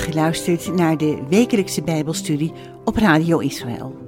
Geluisterd 0.00 0.74
naar 0.74 0.96
de 0.96 1.18
wekelijkse 1.28 1.82
Bijbelstudie 1.82 2.52
op 2.84 2.96
Radio 2.96 3.38
Israël. 3.38 4.03